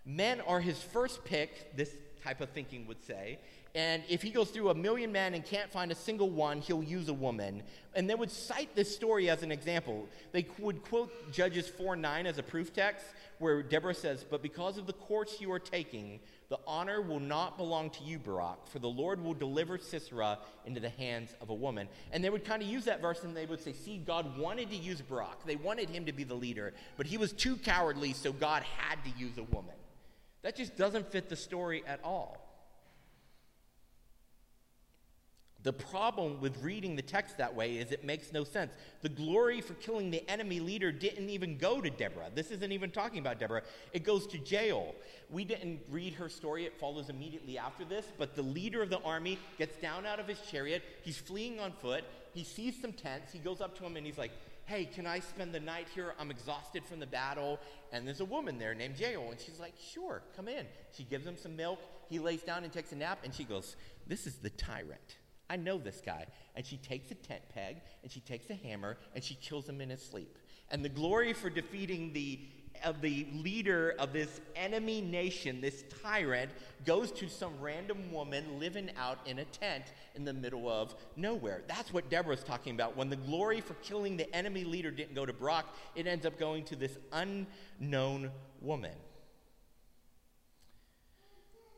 Men 0.07 0.41
are 0.41 0.61
his 0.61 0.81
first 0.81 1.23
pick, 1.25 1.77
this 1.77 1.97
type 2.25 2.41
of 2.41 2.49
thinking 2.51 2.87
would 2.87 3.05
say, 3.05 3.39
And 3.77 4.03
if 4.09 4.23
he 4.23 4.31
goes 4.31 4.49
through 4.49 4.71
a 4.71 4.75
million 4.75 5.13
men 5.13 5.35
and 5.35 5.45
can't 5.45 5.71
find 5.71 5.93
a 5.93 5.95
single 5.95 6.31
one, 6.31 6.63
he'll 6.63 6.83
use 6.83 7.11
a 7.11 7.15
woman. 7.15 7.63
And 7.95 8.09
they 8.09 8.15
would 8.15 8.31
cite 8.31 8.75
this 8.75 8.93
story 8.93 9.29
as 9.29 9.43
an 9.43 9.53
example. 9.53 10.09
They 10.33 10.47
would 10.59 10.83
quote 10.83 11.31
Judges 11.31 11.69
4 11.69 11.95
9 11.95 12.27
as 12.27 12.39
a 12.39 12.43
proof 12.43 12.73
text, 12.73 13.05
where 13.39 13.63
Deborah 13.63 13.93
says, 13.93 14.25
But 14.25 14.43
because 14.43 14.79
of 14.79 14.87
the 14.87 14.95
course 14.95 15.43
you 15.43 15.53
are 15.53 15.59
taking, 15.59 16.21
the 16.49 16.59
honor 16.67 17.03
will 17.03 17.21
not 17.21 17.59
belong 17.59 17.91
to 17.91 18.03
you, 18.03 18.19
Barak, 18.19 18.67
for 18.67 18.79
the 18.79 18.89
Lord 18.89 19.23
will 19.23 19.35
deliver 19.35 19.77
Sisera 19.77 20.39
into 20.65 20.81
the 20.81 20.89
hands 20.89 21.35
of 21.43 21.51
a 21.51 21.55
woman. 21.55 21.87
And 22.13 22.25
they 22.25 22.31
would 22.31 22.47
kind 22.47 22.63
of 22.63 22.69
use 22.69 22.87
that 22.87 23.03
verse 23.03 23.25
and 23.25 23.37
they 23.37 23.45
would 23.45 23.63
say, 23.63 23.75
See, 23.75 23.99
God 23.99 24.39
wanted 24.39 24.71
to 24.71 24.77
use 24.77 25.03
Barak. 25.03 25.45
They 25.45 25.57
wanted 25.57 25.91
him 25.91 26.07
to 26.07 26.13
be 26.13 26.25
the 26.25 26.35
leader, 26.35 26.73
but 26.97 27.05
he 27.05 27.19
was 27.19 27.35
too 27.35 27.57
cowardly, 27.57 28.15
so 28.15 28.33
God 28.33 28.63
had 28.63 29.05
to 29.05 29.11
use 29.19 29.37
a 29.37 29.43
woman. 29.43 29.75
That 30.41 30.57
just 30.57 30.79
doesn't 30.79 31.13
fit 31.13 31.29
the 31.29 31.37
story 31.37 31.85
at 31.87 32.01
all. 32.03 32.46
The 35.67 35.73
problem 35.73 36.41
with 36.41 36.63
reading 36.63 36.95
the 36.95 37.03
text 37.03 37.39
that 37.39 37.53
way 37.53 37.79
is 37.79 37.91
it 37.91 38.05
makes 38.05 38.33
no 38.33 38.45
sense. 38.45 38.73
The 39.03 39.09
glory 39.09 39.61
for 39.61 39.75
killing 39.75 40.13
the 40.13 40.23
enemy 40.31 40.61
leader 40.61 40.93
didn't 40.93 41.29
even 41.29 41.59
go 41.59 41.81
to 41.81 41.91
Deborah. 41.91 42.31
This 42.33 42.53
isn't 42.53 42.71
even 42.71 42.93
talking 42.93 43.19
about 43.19 43.41
Deborah. 43.41 43.63
It 43.93 44.05
goes 44.05 44.29
to 44.29 44.39
Jael. 44.39 44.95
We 45.29 45.45
didn't 45.45 45.81
read 45.91 46.15
her 46.15 46.29
story, 46.29 46.67
it 46.67 46.79
follows 46.79 47.09
immediately 47.09 47.59
after 47.59 47.85
this, 47.85 48.07
but 48.17 48.37
the 48.37 48.43
leader 48.43 48.81
of 48.81 48.91
the 48.91 49.01
army 49.01 49.41
gets 49.59 49.77
down 49.79 50.07
out 50.07 50.21
of 50.21 50.29
his 50.29 50.41
chariot. 50.49 50.85
He's 51.03 51.19
fleeing 51.19 51.59
on 51.59 51.73
foot. 51.73 52.05
He 52.33 52.45
sees 52.45 52.81
some 52.81 52.93
tents. 52.93 53.33
He 53.33 53.41
goes 53.41 53.61
up 53.61 53.77
to 53.79 53.85
him 53.85 53.97
and 53.97 54.07
he's 54.07 54.19
like, 54.19 54.31
Hey, 54.67 54.85
can 54.85 55.05
I 55.05 55.19
spend 55.19 55.53
the 55.53 55.59
night 55.59 55.89
here? 55.93 56.15
I'm 56.21 56.31
exhausted 56.31 56.85
from 56.85 57.01
the 57.01 57.07
battle. 57.09 57.59
And 57.91 58.07
there's 58.07 58.21
a 58.21 58.25
woman 58.25 58.57
there 58.61 58.75
named 58.77 59.01
Jael. 59.01 59.33
And 59.33 59.41
she's 59.41 59.59
like, 59.59 59.75
Sure, 59.93 60.23
come 60.37 60.47
in. 60.47 60.65
She 60.97 61.03
gives 61.03 61.27
him 61.27 61.37
some 61.37 61.57
milk. 61.57 61.81
He 62.09 62.21
lays 62.21 62.45
down 62.45 62.63
and 62.63 62.73
takes 62.73 62.93
a 62.93 62.97
nap. 62.97 63.19
And 63.25 63.35
she 63.35 63.43
goes, 63.43 63.75
This 64.07 64.29
is 64.29 64.37
the 64.37 64.51
tyrant. 64.51 65.17
I 65.49 65.57
know 65.57 65.79
this 65.79 66.03
guy. 66.05 66.27
And 66.55 66.65
she 66.65 66.77
takes 66.77 67.11
a 67.11 67.15
tent 67.15 67.43
peg 67.55 67.81
and 68.03 68.11
she 68.11 68.21
takes 68.21 68.51
a 68.51 68.55
hammer 68.55 68.97
and 69.15 69.23
she 69.23 69.35
kills 69.35 69.69
him 69.69 69.81
in 69.81 69.91
his 69.91 70.03
sleep. 70.03 70.39
And 70.71 70.85
the 70.85 70.89
glory 70.89 71.33
for 71.33 71.51
defeating 71.51 72.13
the 72.13 72.41
of 72.85 73.01
the 73.01 73.27
leader 73.33 73.95
of 73.99 74.13
this 74.13 74.41
enemy 74.55 75.01
nation, 75.01 75.61
this 75.61 75.85
tyrant, 76.03 76.51
goes 76.85 77.11
to 77.13 77.29
some 77.29 77.53
random 77.61 78.13
woman 78.13 78.59
living 78.59 78.91
out 78.99 79.19
in 79.27 79.39
a 79.39 79.45
tent 79.47 79.85
in 80.15 80.25
the 80.25 80.33
middle 80.33 80.69
of 80.69 80.95
nowhere. 81.17 81.63
That's 81.69 81.93
what 81.93 82.11
Deborah's 82.11 82.45
talking 82.45 82.75
about. 82.75 82.97
When 82.97 83.09
the 83.09 83.17
glory 83.17 83.61
for 83.61 83.75
killing 83.75 84.17
the 84.17 84.33
enemy 84.35 84.65
leader 84.65 84.91
didn't 84.91 85.15
go 85.15 85.27
to 85.27 85.33
Barak, 85.33 85.67
it 85.95 86.07
ends 86.07 86.27
up 86.27 86.39
going 86.39 86.65
to 86.65 86.77
this 86.77 86.99
unknown 87.13 88.31
woman. 88.61 88.95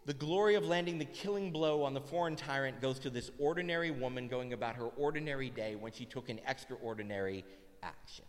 The 0.08 0.14
glory 0.14 0.54
of 0.54 0.64
landing 0.64 0.96
the 0.96 1.04
killing 1.04 1.50
blow 1.50 1.82
on 1.82 1.92
the 1.92 2.00
foreign 2.00 2.34
tyrant 2.34 2.80
goes 2.80 2.98
to 3.00 3.10
this 3.10 3.30
ordinary 3.38 3.90
woman 3.90 4.26
going 4.26 4.54
about 4.54 4.74
her 4.76 4.86
ordinary 4.96 5.50
day 5.50 5.74
when 5.74 5.92
she 5.92 6.06
took 6.06 6.30
an 6.30 6.40
extraordinary 6.48 7.44
action. 7.82 8.24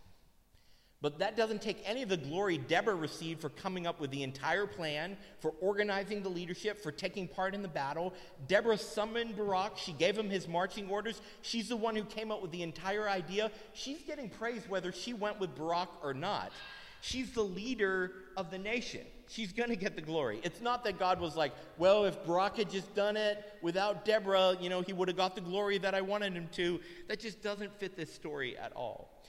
But 1.00 1.20
that 1.20 1.38
doesn't 1.38 1.62
take 1.62 1.78
any 1.86 2.02
of 2.02 2.10
the 2.10 2.18
glory 2.18 2.58
Deborah 2.58 2.94
received 2.94 3.40
for 3.40 3.48
coming 3.48 3.86
up 3.86 3.98
with 3.98 4.10
the 4.10 4.22
entire 4.22 4.66
plan, 4.66 5.16
for 5.38 5.54
organizing 5.62 6.22
the 6.22 6.28
leadership, 6.28 6.82
for 6.82 6.92
taking 6.92 7.26
part 7.26 7.54
in 7.54 7.62
the 7.62 7.68
battle. 7.68 8.12
Deborah 8.46 8.76
summoned 8.76 9.34
Barak. 9.34 9.78
She 9.78 9.92
gave 9.92 10.18
him 10.18 10.28
his 10.28 10.46
marching 10.46 10.90
orders. 10.90 11.22
She's 11.40 11.70
the 11.70 11.76
one 11.76 11.96
who 11.96 12.04
came 12.04 12.30
up 12.30 12.42
with 12.42 12.50
the 12.50 12.62
entire 12.62 13.08
idea. 13.08 13.50
She's 13.72 14.02
getting 14.02 14.28
praise 14.28 14.68
whether 14.68 14.92
she 14.92 15.14
went 15.14 15.40
with 15.40 15.54
Barak 15.56 15.88
or 16.04 16.12
not. 16.12 16.52
She's 17.00 17.30
the 17.32 17.42
leader 17.42 18.12
of 18.36 18.50
the 18.50 18.58
nation. 18.58 19.02
She's 19.28 19.52
going 19.52 19.70
to 19.70 19.76
get 19.76 19.94
the 19.94 20.02
glory. 20.02 20.40
It's 20.42 20.60
not 20.60 20.82
that 20.84 20.98
God 20.98 21.20
was 21.20 21.36
like, 21.36 21.52
well, 21.78 22.04
if 22.04 22.24
Barak 22.26 22.56
had 22.56 22.68
just 22.68 22.94
done 22.94 23.16
it 23.16 23.42
without 23.62 24.04
Deborah, 24.04 24.56
you 24.60 24.68
know, 24.68 24.82
he 24.82 24.92
would 24.92 25.08
have 25.08 25.16
got 25.16 25.34
the 25.34 25.40
glory 25.40 25.78
that 25.78 25.94
I 25.94 26.00
wanted 26.00 26.32
him 26.32 26.48
to. 26.52 26.80
That 27.08 27.20
just 27.20 27.40
doesn't 27.40 27.72
fit 27.78 27.96
this 27.96 28.12
story 28.12 28.58
at 28.58 28.72
all. 28.72 29.22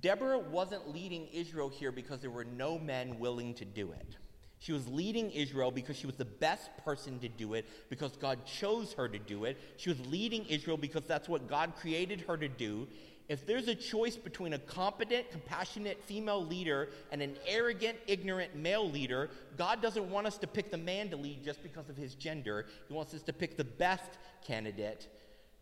Deborah 0.00 0.38
wasn't 0.38 0.88
leading 0.88 1.26
Israel 1.32 1.68
here 1.68 1.92
because 1.92 2.20
there 2.20 2.30
were 2.30 2.44
no 2.44 2.78
men 2.78 3.18
willing 3.18 3.54
to 3.54 3.64
do 3.64 3.92
it. 3.92 4.16
She 4.62 4.72
was 4.72 4.86
leading 4.86 5.32
Israel 5.32 5.72
because 5.72 5.96
she 5.96 6.06
was 6.06 6.14
the 6.14 6.24
best 6.24 6.70
person 6.84 7.18
to 7.18 7.28
do 7.28 7.54
it, 7.54 7.68
because 7.90 8.16
God 8.16 8.46
chose 8.46 8.92
her 8.92 9.08
to 9.08 9.18
do 9.18 9.44
it. 9.44 9.58
She 9.76 9.90
was 9.90 9.98
leading 10.06 10.44
Israel 10.44 10.76
because 10.76 11.02
that's 11.02 11.28
what 11.28 11.48
God 11.48 11.74
created 11.74 12.20
her 12.28 12.36
to 12.36 12.48
do 12.48 12.86
if 13.32 13.46
there's 13.46 13.66
a 13.66 13.74
choice 13.74 14.14
between 14.16 14.52
a 14.52 14.58
competent, 14.58 15.30
compassionate 15.30 16.02
female 16.04 16.44
leader 16.44 16.90
and 17.10 17.22
an 17.22 17.36
arrogant, 17.46 17.96
ignorant 18.06 18.54
male 18.54 18.88
leader, 18.88 19.30
God 19.56 19.80
doesn't 19.80 20.10
want 20.10 20.26
us 20.26 20.36
to 20.38 20.46
pick 20.46 20.70
the 20.70 20.76
man 20.76 21.08
to 21.08 21.16
lead 21.16 21.42
just 21.42 21.62
because 21.62 21.88
of 21.88 21.96
his 21.96 22.14
gender. 22.14 22.66
He 22.88 22.92
wants 22.92 23.14
us 23.14 23.22
to 23.22 23.32
pick 23.32 23.56
the 23.56 23.64
best 23.64 24.18
candidate, 24.46 25.08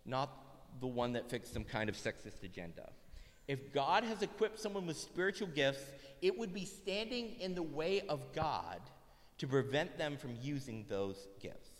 not 0.04 0.30
the 0.80 0.88
one 0.88 1.12
that 1.12 1.30
fits 1.30 1.52
some 1.52 1.62
kind 1.62 1.88
of 1.88 1.96
sexist 1.96 2.42
agenda. 2.42 2.90
If 3.46 3.72
God 3.72 4.02
has 4.02 4.22
equipped 4.22 4.58
someone 4.58 4.84
with 4.84 4.96
spiritual 4.96 5.48
gifts, 5.48 5.84
it 6.22 6.36
would 6.36 6.52
be 6.52 6.64
standing 6.64 7.36
in 7.38 7.54
the 7.54 7.62
way 7.62 8.02
of 8.08 8.32
God 8.32 8.80
to 9.38 9.46
prevent 9.46 9.96
them 9.96 10.16
from 10.16 10.34
using 10.42 10.86
those 10.88 11.28
gifts. 11.40 11.70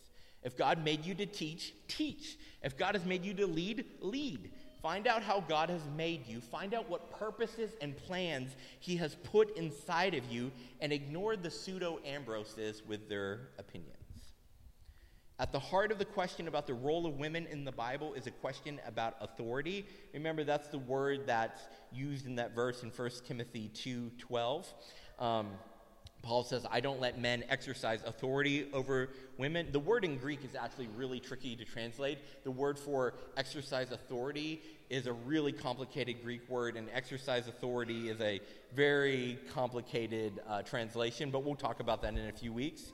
If 0.43 0.57
God 0.57 0.85
made 0.85 1.05
you 1.05 1.15
to 1.17 1.27
teach, 1.27 1.75
teach. 1.87 2.39
If 2.63 2.79
God 2.79 2.95
has 2.95 3.05
made 3.05 3.25
you 3.25 3.35
to 3.35 3.47
lead, 3.47 3.85
lead. 4.01 4.53
Find 4.83 5.07
out 5.07 5.23
how 5.23 5.41
God 5.41 5.69
has 5.69 5.83
made 5.97 6.27
you. 6.27 6.41
Find 6.41 6.73
out 6.73 6.89
what 6.89 7.11
purposes 7.11 7.73
and 7.81 7.97
plans 7.97 8.57
He 8.81 8.97
has 8.97 9.15
put 9.17 9.57
inside 9.57 10.15
of 10.15 10.25
you 10.31 10.51
and 10.81 10.93
ignore 10.93 11.37
the 11.37 11.51
pseudo 11.51 11.99
Ambroses 12.05 12.83
with 12.87 13.09
their 13.09 13.51
opinions. 13.59 13.97
At 15.39 15.53
the 15.53 15.59
heart 15.59 15.91
of 15.91 15.99
the 15.99 16.05
question 16.05 16.49
about 16.49 16.67
the 16.67 16.75
role 16.75 17.07
of 17.07 17.19
women 17.19 17.47
in 17.47 17.65
the 17.65 17.73
Bible 17.73 18.13
is 18.13 18.27
a 18.27 18.31
question 18.31 18.79
about 18.87 19.17
authority. 19.23 19.87
Remember, 20.13 20.45
that's 20.45 20.69
the 20.69 20.79
word 20.79 21.27
that's 21.27 21.63
used 21.91 22.27
in 22.27 22.37
that 22.37 22.55
verse 22.55 22.83
in 22.83 22.91
1 22.91 23.11
Timothy 23.27 23.69
2 23.69 24.11
12. 24.19 24.75
Um, 25.19 25.49
Paul 26.23 26.45
says, 26.45 26.67
I 26.71 26.81
don't 26.81 27.01
let 27.01 27.19
men 27.19 27.45
exercise 27.49 28.01
authority 28.05 28.67
over 28.73 29.11
women. 29.39 29.69
The 29.73 29.81
word 29.81 30.05
in 30.05 30.19
Greek 30.19 30.45
is 30.45 30.55
actually 30.55 30.89
really 30.97 31.19
tricky 31.19 31.57
to 31.57 31.65
translate. 31.65 32.19
The 32.45 32.51
word 32.51 32.79
for 32.79 33.15
exercise 33.37 33.91
authority 33.91 34.61
is 34.91 35.07
a 35.07 35.13
really 35.13 35.53
complicated 35.53 36.23
Greek 36.23 36.49
word, 36.49 36.77
and 36.77 36.89
exercise 36.93 37.49
authority 37.49 38.09
is 38.09 38.21
a 38.21 38.41
very 38.75 39.39
complicated 39.53 40.41
uh, 40.49 40.63
translation, 40.63 41.31
but 41.31 41.45
we'll 41.45 41.55
talk 41.55 41.81
about 41.81 42.03
that 42.03 42.15
in 42.15 42.29
a 42.29 42.33
few 42.33 42.53
weeks. 42.53 42.93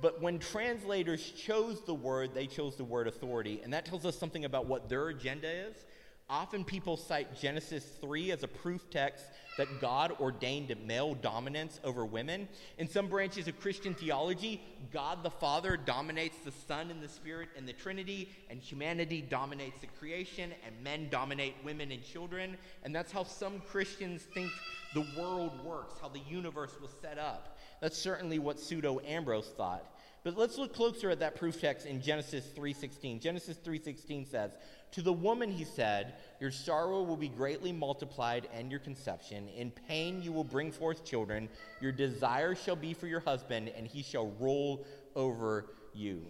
But 0.00 0.22
when 0.22 0.38
translators 0.38 1.30
chose 1.30 1.82
the 1.82 1.94
word, 1.94 2.34
they 2.34 2.46
chose 2.46 2.76
the 2.76 2.84
word 2.84 3.06
authority, 3.06 3.60
and 3.62 3.72
that 3.72 3.84
tells 3.84 4.06
us 4.06 4.18
something 4.18 4.44
about 4.44 4.66
what 4.66 4.88
their 4.88 5.08
agenda 5.08 5.48
is. 5.48 5.84
Often 6.30 6.64
people 6.64 6.96
cite 6.96 7.38
Genesis 7.38 7.84
3 8.00 8.30
as 8.30 8.42
a 8.42 8.48
proof 8.48 8.88
text 8.90 9.26
that 9.58 9.80
God 9.80 10.12
ordained 10.18 10.74
male 10.86 11.14
dominance 11.14 11.78
over 11.84 12.06
women. 12.06 12.48
In 12.78 12.88
some 12.88 13.08
branches 13.08 13.48
of 13.48 13.60
Christian 13.60 13.92
theology, 13.92 14.62
God 14.92 15.22
the 15.22 15.30
Father 15.30 15.76
dominates 15.76 16.38
the 16.38 16.52
Son 16.66 16.90
and 16.90 17.02
the 17.02 17.08
Spirit 17.08 17.50
and 17.56 17.68
the 17.68 17.74
Trinity, 17.74 18.30
and 18.48 18.60
humanity 18.60 19.20
dominates 19.20 19.80
the 19.80 19.88
creation, 19.88 20.52
and 20.66 20.82
men 20.82 21.08
dominate 21.10 21.54
women 21.64 21.92
and 21.92 22.02
children. 22.02 22.56
And 22.82 22.94
that's 22.94 23.12
how 23.12 23.24
some 23.24 23.60
Christians 23.60 24.22
think 24.22 24.50
the 24.94 25.06
world 25.18 25.52
works, 25.64 25.94
how 26.00 26.08
the 26.08 26.20
universe 26.20 26.72
was 26.80 26.90
set 27.02 27.18
up. 27.18 27.58
That's 27.80 27.98
certainly 27.98 28.38
what 28.38 28.58
pseudo 28.58 29.00
Ambrose 29.06 29.52
thought. 29.56 29.84
But 30.24 30.36
let's 30.36 30.56
look 30.56 30.74
closer 30.74 31.10
at 31.10 31.18
that 31.20 31.34
proof 31.34 31.60
text 31.60 31.86
in 31.86 32.00
Genesis 32.00 32.46
3:16. 32.56 33.20
Genesis 33.20 33.56
3:16 33.58 34.26
says, 34.28 34.52
to 34.92 35.00
the 35.00 35.12
woman 35.12 35.50
he 35.50 35.64
said, 35.64 36.14
Your 36.38 36.50
sorrow 36.50 37.02
will 37.02 37.16
be 37.16 37.28
greatly 37.28 37.72
multiplied 37.72 38.46
and 38.52 38.70
your 38.70 38.80
conception. 38.80 39.48
In 39.48 39.70
pain 39.70 40.22
you 40.22 40.32
will 40.32 40.44
bring 40.44 40.70
forth 40.70 41.04
children. 41.04 41.48
Your 41.80 41.92
desire 41.92 42.54
shall 42.54 42.76
be 42.76 42.92
for 42.92 43.06
your 43.06 43.20
husband, 43.20 43.72
and 43.74 43.86
he 43.86 44.02
shall 44.02 44.28
rule 44.38 44.84
over 45.16 45.66
you. 45.94 46.26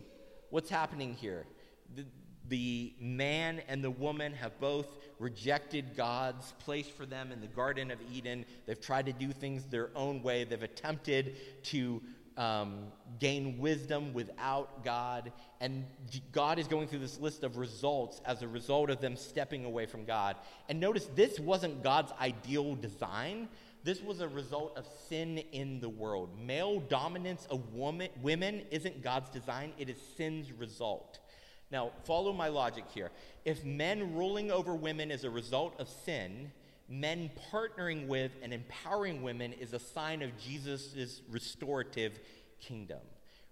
What's 0.50 0.70
happening 0.70 1.14
here? 1.14 1.44
The, 1.96 2.04
the 2.48 2.94
man 3.00 3.62
and 3.66 3.82
the 3.82 3.90
woman 3.90 4.32
have 4.34 4.58
both 4.60 4.86
rejected 5.18 5.96
God's 5.96 6.52
place 6.60 6.88
for 6.88 7.04
them 7.04 7.32
in 7.32 7.40
the 7.40 7.48
Garden 7.48 7.90
of 7.90 7.98
Eden. 8.12 8.44
They've 8.66 8.80
tried 8.80 9.06
to 9.06 9.12
do 9.12 9.32
things 9.32 9.64
their 9.64 9.90
own 9.96 10.22
way. 10.22 10.44
They've 10.44 10.62
attempted 10.62 11.36
to 11.64 12.00
um, 12.36 12.86
gain 13.18 13.58
wisdom 13.58 14.12
without 14.12 14.84
God. 14.84 15.32
And 15.60 15.84
God 16.32 16.58
is 16.58 16.66
going 16.66 16.88
through 16.88 17.00
this 17.00 17.20
list 17.20 17.44
of 17.44 17.56
results 17.56 18.20
as 18.24 18.42
a 18.42 18.48
result 18.48 18.90
of 18.90 19.00
them 19.00 19.16
stepping 19.16 19.64
away 19.64 19.86
from 19.86 20.04
God. 20.04 20.36
And 20.68 20.80
notice 20.80 21.08
this 21.14 21.38
wasn't 21.38 21.82
God's 21.82 22.12
ideal 22.20 22.74
design. 22.74 23.48
This 23.84 24.00
was 24.00 24.20
a 24.20 24.28
result 24.28 24.76
of 24.76 24.86
sin 25.08 25.38
in 25.52 25.80
the 25.80 25.88
world. 25.88 26.30
Male 26.40 26.80
dominance 26.80 27.46
of 27.50 27.74
woman, 27.74 28.08
women 28.22 28.62
isn't 28.70 29.02
God's 29.02 29.28
design, 29.30 29.72
it 29.76 29.88
is 29.88 29.96
sin's 30.16 30.52
result. 30.52 31.18
Now, 31.72 31.90
follow 32.04 32.32
my 32.32 32.48
logic 32.48 32.84
here. 32.94 33.10
If 33.44 33.64
men 33.64 34.14
ruling 34.14 34.52
over 34.52 34.74
women 34.74 35.10
is 35.10 35.24
a 35.24 35.30
result 35.30 35.80
of 35.80 35.88
sin, 35.88 36.52
men 36.88 37.30
partnering 37.52 38.06
with 38.06 38.32
and 38.42 38.52
empowering 38.52 39.22
women 39.22 39.52
is 39.52 39.72
a 39.72 39.78
sign 39.78 40.22
of 40.22 40.36
Jesus' 40.38 41.22
restorative 41.30 42.18
kingdom. 42.60 43.00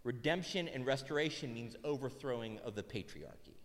Redemption 0.04 0.68
and 0.68 0.86
restoration 0.86 1.52
means 1.52 1.76
overthrowing 1.84 2.58
of 2.64 2.74
the 2.74 2.82
patriarchy. 2.82 3.56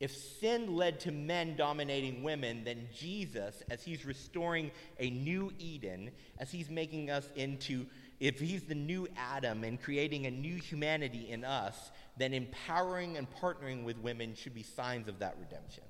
If 0.00 0.16
sin 0.16 0.76
led 0.76 1.00
to 1.00 1.12
men 1.12 1.56
dominating 1.56 2.22
women, 2.24 2.64
then 2.64 2.88
Jesus, 2.94 3.62
as 3.70 3.84
he's 3.84 4.04
restoring 4.04 4.72
a 4.98 5.08
new 5.10 5.52
Eden, 5.58 6.10
as 6.38 6.50
he's 6.50 6.68
making 6.68 7.10
us 7.10 7.28
into, 7.36 7.86
if 8.18 8.40
he's 8.40 8.64
the 8.64 8.74
new 8.74 9.06
Adam 9.16 9.62
and 9.62 9.80
creating 9.80 10.26
a 10.26 10.30
new 10.30 10.56
humanity 10.56 11.30
in 11.30 11.44
us, 11.44 11.92
then 12.18 12.34
empowering 12.34 13.16
and 13.16 13.28
partnering 13.40 13.84
with 13.84 13.96
women 13.98 14.34
should 14.34 14.54
be 14.54 14.64
signs 14.64 15.08
of 15.08 15.20
that 15.20 15.36
redemption. 15.38 15.84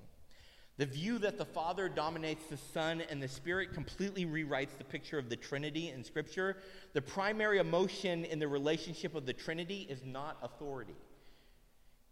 The 0.76 0.87
view 0.87 1.18
that 1.18 1.38
the 1.38 1.44
Father 1.44 1.88
dominates 1.88 2.46
the 2.46 2.56
Son 2.56 3.00
and 3.08 3.22
the 3.22 3.28
Spirit 3.28 3.72
completely 3.72 4.26
rewrites 4.26 4.76
the 4.76 4.84
picture 4.84 5.18
of 5.18 5.28
the 5.28 5.37
Trinity 5.37 5.90
in 5.90 6.02
Scripture. 6.02 6.56
The 6.94 7.02
primary 7.02 7.58
emotion 7.58 8.24
in 8.24 8.40
the 8.40 8.48
relationship 8.48 9.14
of 9.14 9.24
the 9.24 9.32
Trinity 9.32 9.87
is 9.88 10.04
not 10.04 10.37
authority, 10.42 10.96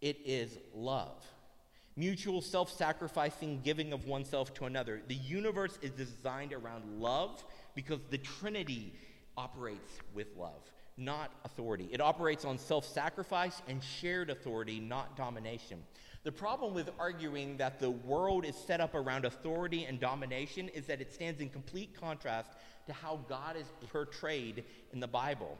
it 0.01 0.17
is 0.25 0.57
love. 0.73 1.23
Mutual 1.95 2.41
self 2.41 2.71
sacrificing 2.71 3.61
giving 3.63 3.93
of 3.93 4.07
oneself 4.07 4.53
to 4.55 4.65
another. 4.65 5.01
The 5.07 5.15
universe 5.15 5.77
is 5.81 5.91
designed 5.91 6.51
around 6.51 6.99
love 6.99 7.43
because 7.75 7.99
the 8.09 8.17
Trinity 8.17 8.93
operates 9.37 9.91
with 10.13 10.27
love, 10.35 10.71
not 10.97 11.31
authority. 11.45 11.89
It 11.91 12.01
operates 12.01 12.45
on 12.45 12.57
self 12.57 12.85
sacrifice 12.85 13.61
and 13.67 13.83
shared 13.83 14.29
authority, 14.29 14.79
not 14.79 15.15
domination. 15.15 15.83
The 16.23 16.31
problem 16.31 16.73
with 16.73 16.89
arguing 16.97 17.57
that 17.57 17.79
the 17.79 17.91
world 17.91 18.45
is 18.45 18.55
set 18.55 18.79
up 18.79 18.95
around 18.95 19.25
authority 19.25 19.83
and 19.83 19.99
domination 19.99 20.69
is 20.69 20.85
that 20.85 21.01
it 21.01 21.13
stands 21.13 21.41
in 21.41 21.49
complete 21.49 21.99
contrast 21.99 22.51
to 22.87 22.93
how 22.93 23.19
God 23.27 23.57
is 23.57 23.67
portrayed 23.91 24.63
in 24.93 25.01
the 25.01 25.07
Bible 25.07 25.57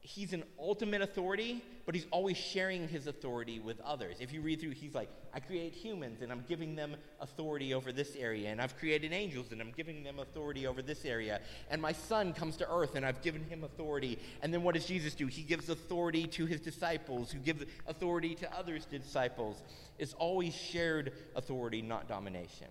he's 0.00 0.32
an 0.32 0.44
ultimate 0.58 1.02
authority, 1.02 1.62
but 1.84 1.94
he's 1.94 2.06
always 2.10 2.36
sharing 2.36 2.88
his 2.88 3.06
authority 3.06 3.58
with 3.58 3.80
others. 3.80 4.16
If 4.20 4.32
you 4.32 4.40
read 4.40 4.60
through, 4.60 4.70
he's 4.70 4.94
like, 4.94 5.08
I 5.34 5.40
create 5.40 5.72
humans 5.72 6.22
and 6.22 6.30
I'm 6.30 6.44
giving 6.48 6.76
them 6.76 6.96
authority 7.20 7.74
over 7.74 7.92
this 7.92 8.14
area, 8.16 8.50
and 8.50 8.60
I've 8.60 8.76
created 8.78 9.12
angels 9.12 9.52
and 9.52 9.60
I'm 9.60 9.72
giving 9.72 10.02
them 10.04 10.18
authority 10.18 10.66
over 10.66 10.80
this 10.82 11.04
area, 11.04 11.40
and 11.70 11.82
my 11.82 11.92
son 11.92 12.32
comes 12.32 12.56
to 12.58 12.70
earth 12.70 12.94
and 12.94 13.04
I've 13.04 13.22
given 13.22 13.44
him 13.44 13.64
authority. 13.64 14.18
And 14.42 14.54
then 14.54 14.62
what 14.62 14.74
does 14.74 14.86
Jesus 14.86 15.14
do? 15.14 15.26
He 15.26 15.42
gives 15.42 15.68
authority 15.68 16.26
to 16.28 16.46
his 16.46 16.60
disciples, 16.60 17.32
who 17.32 17.38
give 17.38 17.66
authority 17.86 18.34
to 18.36 18.56
others' 18.56 18.86
disciples. 18.86 19.62
It's 19.98 20.14
always 20.14 20.54
shared 20.54 21.12
authority, 21.34 21.82
not 21.82 22.08
domination. 22.08 22.68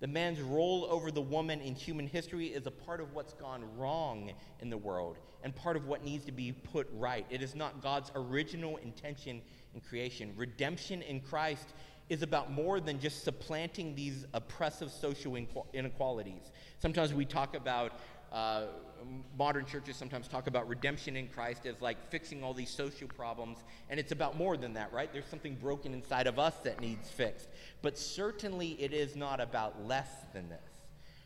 The 0.00 0.06
man's 0.06 0.40
role 0.40 0.86
over 0.90 1.10
the 1.10 1.22
woman 1.22 1.60
in 1.60 1.74
human 1.74 2.06
history 2.06 2.48
is 2.48 2.66
a 2.66 2.70
part 2.70 3.00
of 3.00 3.14
what's 3.14 3.32
gone 3.32 3.64
wrong 3.78 4.30
in 4.60 4.68
the 4.68 4.76
world 4.76 5.18
and 5.42 5.54
part 5.54 5.76
of 5.76 5.86
what 5.86 6.04
needs 6.04 6.24
to 6.26 6.32
be 6.32 6.52
put 6.52 6.86
right. 6.92 7.24
It 7.30 7.42
is 7.42 7.54
not 7.54 7.82
God's 7.82 8.10
original 8.14 8.76
intention 8.78 9.40
in 9.74 9.80
creation. 9.80 10.34
Redemption 10.36 11.00
in 11.02 11.20
Christ 11.20 11.68
is 12.08 12.22
about 12.22 12.52
more 12.52 12.78
than 12.78 13.00
just 13.00 13.24
supplanting 13.24 13.94
these 13.94 14.26
oppressive 14.34 14.90
social 14.90 15.36
inequalities. 15.72 16.52
Sometimes 16.78 17.14
we 17.14 17.24
talk 17.24 17.56
about 17.56 17.92
uh, 18.32 18.66
modern 19.38 19.66
churches 19.66 19.96
sometimes 19.96 20.28
talk 20.28 20.46
about 20.46 20.68
redemption 20.68 21.16
in 21.16 21.28
Christ 21.28 21.66
as 21.66 21.80
like 21.80 22.10
fixing 22.10 22.42
all 22.42 22.54
these 22.54 22.70
social 22.70 23.08
problems, 23.08 23.58
and 23.90 24.00
it's 24.00 24.12
about 24.12 24.36
more 24.36 24.56
than 24.56 24.74
that, 24.74 24.92
right? 24.92 25.12
There's 25.12 25.26
something 25.26 25.54
broken 25.54 25.92
inside 25.94 26.26
of 26.26 26.38
us 26.38 26.54
that 26.64 26.80
needs 26.80 27.10
fixed. 27.10 27.48
But 27.82 27.98
certainly 27.98 28.70
it 28.80 28.92
is 28.92 29.16
not 29.16 29.40
about 29.40 29.84
less 29.86 30.10
than 30.32 30.48
this. 30.48 30.58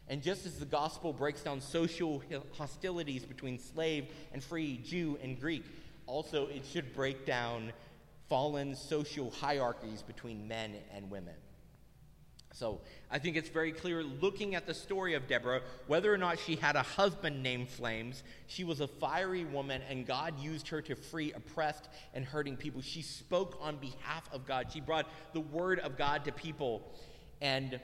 And 0.08 0.22
just 0.22 0.44
as 0.44 0.58
the 0.58 0.66
gospel 0.66 1.12
breaks 1.12 1.42
down 1.42 1.60
social 1.60 2.22
hostilities 2.58 3.24
between 3.24 3.58
slave 3.58 4.08
and 4.32 4.42
free, 4.42 4.78
Jew 4.84 5.18
and 5.22 5.40
Greek, 5.40 5.64
also 6.06 6.48
it 6.48 6.64
should 6.66 6.94
break 6.94 7.24
down 7.24 7.72
fallen 8.28 8.74
social 8.74 9.30
hierarchies 9.30 10.02
between 10.02 10.48
men 10.48 10.74
and 10.94 11.10
women. 11.10 11.34
So 12.52 12.80
I 13.10 13.18
think 13.18 13.36
it's 13.36 13.48
very 13.48 13.72
clear 13.72 14.02
looking 14.02 14.54
at 14.54 14.66
the 14.66 14.74
story 14.74 15.14
of 15.14 15.28
Deborah, 15.28 15.62
whether 15.86 16.12
or 16.12 16.18
not 16.18 16.38
she 16.38 16.56
had 16.56 16.76
a 16.76 16.82
husband 16.82 17.42
named 17.42 17.68
Flames, 17.68 18.22
she 18.48 18.64
was 18.64 18.80
a 18.80 18.88
fiery 18.88 19.44
woman 19.44 19.82
and 19.88 20.06
God 20.06 20.38
used 20.38 20.68
her 20.68 20.82
to 20.82 20.96
free 20.96 21.32
oppressed 21.32 21.88
and 22.12 22.24
hurting 22.24 22.56
people. 22.56 22.82
She 22.82 23.02
spoke 23.02 23.58
on 23.60 23.76
behalf 23.76 24.28
of 24.32 24.46
God, 24.46 24.72
she 24.72 24.80
brought 24.80 25.08
the 25.32 25.40
word 25.40 25.78
of 25.78 25.96
God 25.96 26.24
to 26.24 26.32
people. 26.32 26.82
And 27.40 27.80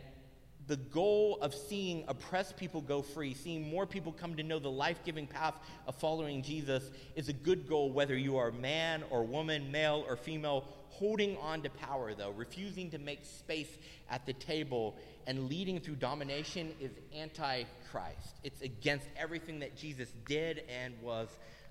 the 0.66 0.76
goal 0.76 1.38
of 1.42 1.54
seeing 1.54 2.04
oppressed 2.08 2.56
people 2.56 2.80
go 2.80 3.00
free, 3.00 3.34
seeing 3.34 3.70
more 3.70 3.86
people 3.86 4.12
come 4.12 4.34
to 4.34 4.42
know 4.42 4.58
the 4.58 4.70
life 4.70 4.98
giving 5.04 5.26
path 5.26 5.54
of 5.86 5.94
following 5.94 6.42
Jesus, 6.42 6.90
is 7.14 7.28
a 7.28 7.32
good 7.32 7.68
goal, 7.68 7.92
whether 7.92 8.16
you 8.16 8.36
are 8.36 8.50
man 8.50 9.04
or 9.10 9.22
woman, 9.22 9.70
male 9.70 10.04
or 10.08 10.16
female. 10.16 10.64
Holding 10.98 11.36
on 11.38 11.60
to 11.60 11.68
power, 11.68 12.14
though, 12.14 12.30
refusing 12.30 12.90
to 12.92 12.98
make 12.98 13.22
space 13.22 13.68
at 14.08 14.24
the 14.24 14.32
table 14.32 14.96
and 15.26 15.46
leading 15.50 15.78
through 15.78 15.96
domination 15.96 16.72
is 16.80 16.92
anti 17.14 17.64
Christ. 17.90 18.36
It's 18.42 18.62
against 18.62 19.06
everything 19.14 19.58
that 19.58 19.76
Jesus 19.76 20.10
did 20.26 20.62
and 20.70 20.94
was 21.02 21.28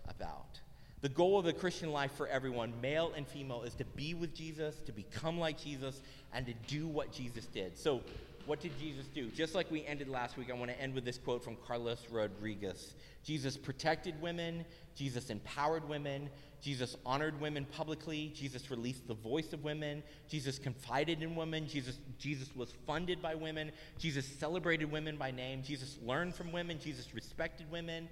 about. 0.07 0.59
The 1.01 1.09
goal 1.09 1.39
of 1.39 1.45
the 1.45 1.53
Christian 1.53 1.91
life 1.91 2.11
for 2.11 2.27
everyone, 2.27 2.73
male 2.81 3.13
and 3.15 3.27
female, 3.27 3.63
is 3.63 3.73
to 3.75 3.85
be 3.85 4.13
with 4.13 4.35
Jesus, 4.35 4.75
to 4.85 4.91
become 4.91 5.39
like 5.39 5.59
Jesus, 5.59 6.01
and 6.31 6.45
to 6.45 6.53
do 6.67 6.87
what 6.87 7.11
Jesus 7.11 7.47
did. 7.47 7.79
So, 7.79 8.01
what 8.45 8.59
did 8.59 8.77
Jesus 8.79 9.07
do? 9.07 9.29
Just 9.29 9.55
like 9.55 9.71
we 9.71 9.83
ended 9.87 10.07
last 10.07 10.37
week, 10.37 10.51
I 10.51 10.53
want 10.53 10.69
to 10.69 10.79
end 10.79 10.93
with 10.93 11.03
this 11.03 11.17
quote 11.17 11.43
from 11.43 11.57
Carlos 11.65 12.05
Rodriguez 12.11 12.93
Jesus 13.23 13.57
protected 13.57 14.21
women, 14.21 14.65
Jesus 14.95 15.31
empowered 15.31 15.89
women, 15.89 16.29
Jesus 16.65 16.95
honored 17.05 17.39
women 17.39 17.63
publicly, 17.65 18.33
Jesus 18.33 18.71
released 18.71 19.07
the 19.07 19.13
voice 19.13 19.53
of 19.53 19.63
women, 19.63 20.01
Jesus 20.27 20.57
confided 20.57 21.21
in 21.21 21.35
women, 21.35 21.67
Jesus, 21.67 21.99
Jesus 22.17 22.49
was 22.55 22.73
funded 22.87 23.21
by 23.21 23.35
women, 23.35 23.71
Jesus 23.99 24.25
celebrated 24.25 24.91
women 24.91 25.15
by 25.15 25.29
name, 25.29 25.61
Jesus 25.61 25.99
learned 26.03 26.33
from 26.33 26.51
women, 26.51 26.79
Jesus 26.79 27.13
respected 27.13 27.69
women, 27.69 28.09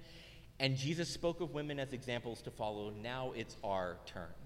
and 0.60 0.76
Jesus 0.76 1.08
spoke 1.08 1.40
of 1.40 1.52
women 1.52 1.80
as 1.80 1.92
examples 1.92 2.42
to 2.42 2.52
follow. 2.52 2.90
Now 2.90 3.32
it's 3.34 3.56
our 3.64 3.96
turn. 4.06 4.43